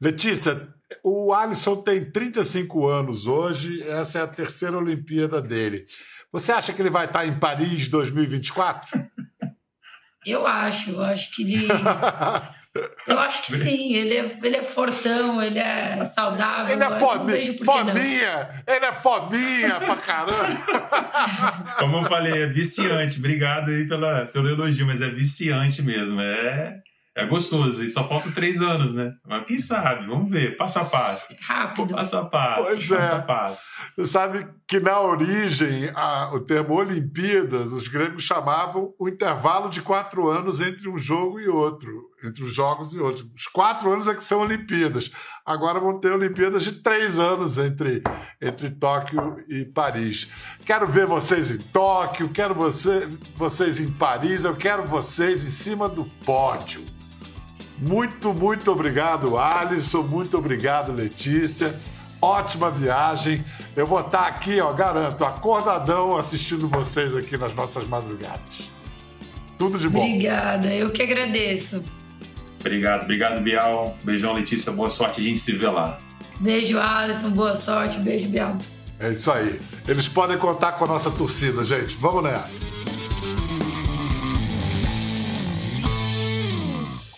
Letícia, 0.00 0.68
o 1.02 1.32
Alisson 1.32 1.76
tem 1.76 2.10
35 2.10 2.86
anos 2.86 3.26
hoje, 3.26 3.82
essa 3.82 4.18
é 4.18 4.22
a 4.22 4.26
terceira 4.26 4.76
Olimpíada 4.76 5.40
dele. 5.40 5.86
Você 6.32 6.52
acha 6.52 6.72
que 6.72 6.82
ele 6.82 6.90
vai 6.90 7.06
estar 7.06 7.26
em 7.26 7.38
Paris 7.38 7.88
2024? 7.88 9.06
Eu 10.26 10.44
acho, 10.44 10.90
eu 10.90 11.04
acho 11.04 11.32
que 11.32 11.42
ele. 11.42 11.68
Eu 13.06 13.18
acho 13.20 13.42
que 13.42 13.52
sim, 13.52 13.94
ele 13.94 14.16
é, 14.16 14.38
ele 14.42 14.56
é 14.56 14.62
fortão, 14.62 15.40
ele 15.40 15.58
é 15.58 16.04
saudável. 16.04 16.74
Ele 16.74 16.82
é 16.82 16.90
fominha, 16.90 17.58
fominha 17.64 18.64
ele 18.66 18.84
é 18.84 18.92
fominha 18.92 19.80
pra 19.80 19.96
caramba. 19.96 20.44
Como 21.78 21.98
eu 21.98 22.04
falei, 22.04 22.42
é 22.42 22.46
viciante. 22.46 23.18
Obrigado 23.18 23.70
aí 23.70 23.86
pela, 23.88 24.26
pelo 24.26 24.48
elogio, 24.48 24.84
mas 24.84 25.00
é 25.00 25.08
viciante 25.08 25.80
mesmo. 25.80 26.20
É, 26.20 26.82
É 27.16 27.24
gostoso, 27.24 27.82
e 27.82 27.88
só 27.88 28.06
faltam 28.06 28.30
três 28.30 28.60
anos, 28.60 28.94
né? 28.94 29.10
Mas 29.26 29.44
quem 29.46 29.56
sabe? 29.56 30.06
Vamos 30.06 30.30
ver, 30.30 30.54
passo 30.56 30.78
a 30.80 30.84
passo. 30.84 31.34
Rápido. 31.40 31.94
Passo 31.94 32.16
a 32.18 32.24
passo. 32.26 32.62
Pois 32.70 32.88
passo 32.88 32.94
é. 32.94 33.16
a 33.16 33.22
passo. 33.22 33.62
Você 33.96 34.06
sabe 34.06 34.46
que 34.68 34.78
na 34.78 35.00
origem 35.00 35.90
a- 35.94 36.30
o 36.34 36.40
termo 36.40 36.74
Olimpíadas, 36.74 37.72
os 37.72 37.88
gregos 37.88 38.22
chamavam 38.22 38.92
o 38.98 39.08
intervalo 39.08 39.70
de 39.70 39.80
quatro 39.80 40.28
anos 40.28 40.60
entre 40.60 40.90
um 40.90 40.98
jogo 40.98 41.40
e 41.40 41.48
outro, 41.48 41.90
entre 42.22 42.44
os 42.44 42.52
jogos 42.54 42.92
e 42.92 42.98
outros. 42.98 43.26
Os 43.34 43.46
quatro 43.46 43.90
anos 43.90 44.06
é 44.08 44.14
que 44.14 44.22
são 44.22 44.40
Olimpíadas. 44.40 45.10
Agora 45.46 45.80
vão 45.80 45.98
ter 45.98 46.12
Olimpíadas 46.12 46.64
de 46.64 46.72
três 46.82 47.18
anos 47.18 47.56
entre, 47.56 48.02
entre 48.42 48.68
Tóquio 48.68 49.42
e 49.48 49.64
Paris. 49.64 50.28
Quero 50.66 50.86
ver 50.86 51.06
vocês 51.06 51.50
em 51.50 51.58
Tóquio, 51.58 52.28
quero 52.28 52.54
você, 52.54 53.08
vocês 53.34 53.80
em 53.80 53.90
Paris, 53.90 54.44
eu 54.44 54.54
quero 54.54 54.82
vocês 54.82 55.46
em 55.46 55.48
cima 55.48 55.88
do 55.88 56.04
pódio. 56.26 56.84
Muito, 57.78 58.32
muito 58.32 58.72
obrigado, 58.72 59.36
Alisson. 59.36 60.02
Muito 60.02 60.38
obrigado, 60.38 60.92
Letícia. 60.92 61.74
Ótima 62.20 62.70
viagem. 62.70 63.44
Eu 63.74 63.86
vou 63.86 64.00
estar 64.00 64.26
aqui, 64.26 64.60
ó, 64.60 64.72
garanto, 64.72 65.24
acordadão 65.24 66.16
assistindo 66.16 66.66
vocês 66.68 67.14
aqui 67.14 67.36
nas 67.36 67.54
nossas 67.54 67.86
madrugadas. 67.86 68.70
Tudo 69.58 69.78
de 69.78 69.88
bom. 69.88 70.00
Obrigada, 70.00 70.72
eu 70.74 70.90
que 70.90 71.02
agradeço. 71.02 71.84
Obrigado, 72.60 73.02
obrigado, 73.02 73.40
Bial. 73.42 73.96
Beijão, 74.02 74.32
Letícia. 74.32 74.72
Boa 74.72 74.90
sorte, 74.90 75.20
a 75.20 75.24
gente 75.24 75.38
se 75.38 75.52
vê 75.52 75.68
lá. 75.68 76.00
Beijo, 76.40 76.78
Alisson. 76.78 77.30
Boa 77.30 77.54
sorte. 77.54 77.98
Beijo, 77.98 78.28
Bial. 78.28 78.56
É 78.98 79.10
isso 79.10 79.30
aí. 79.30 79.60
Eles 79.86 80.08
podem 80.08 80.38
contar 80.38 80.72
com 80.72 80.84
a 80.84 80.88
nossa 80.88 81.10
torcida, 81.10 81.64
gente. 81.64 81.94
Vamos 81.96 82.24
nessa. 82.24 82.60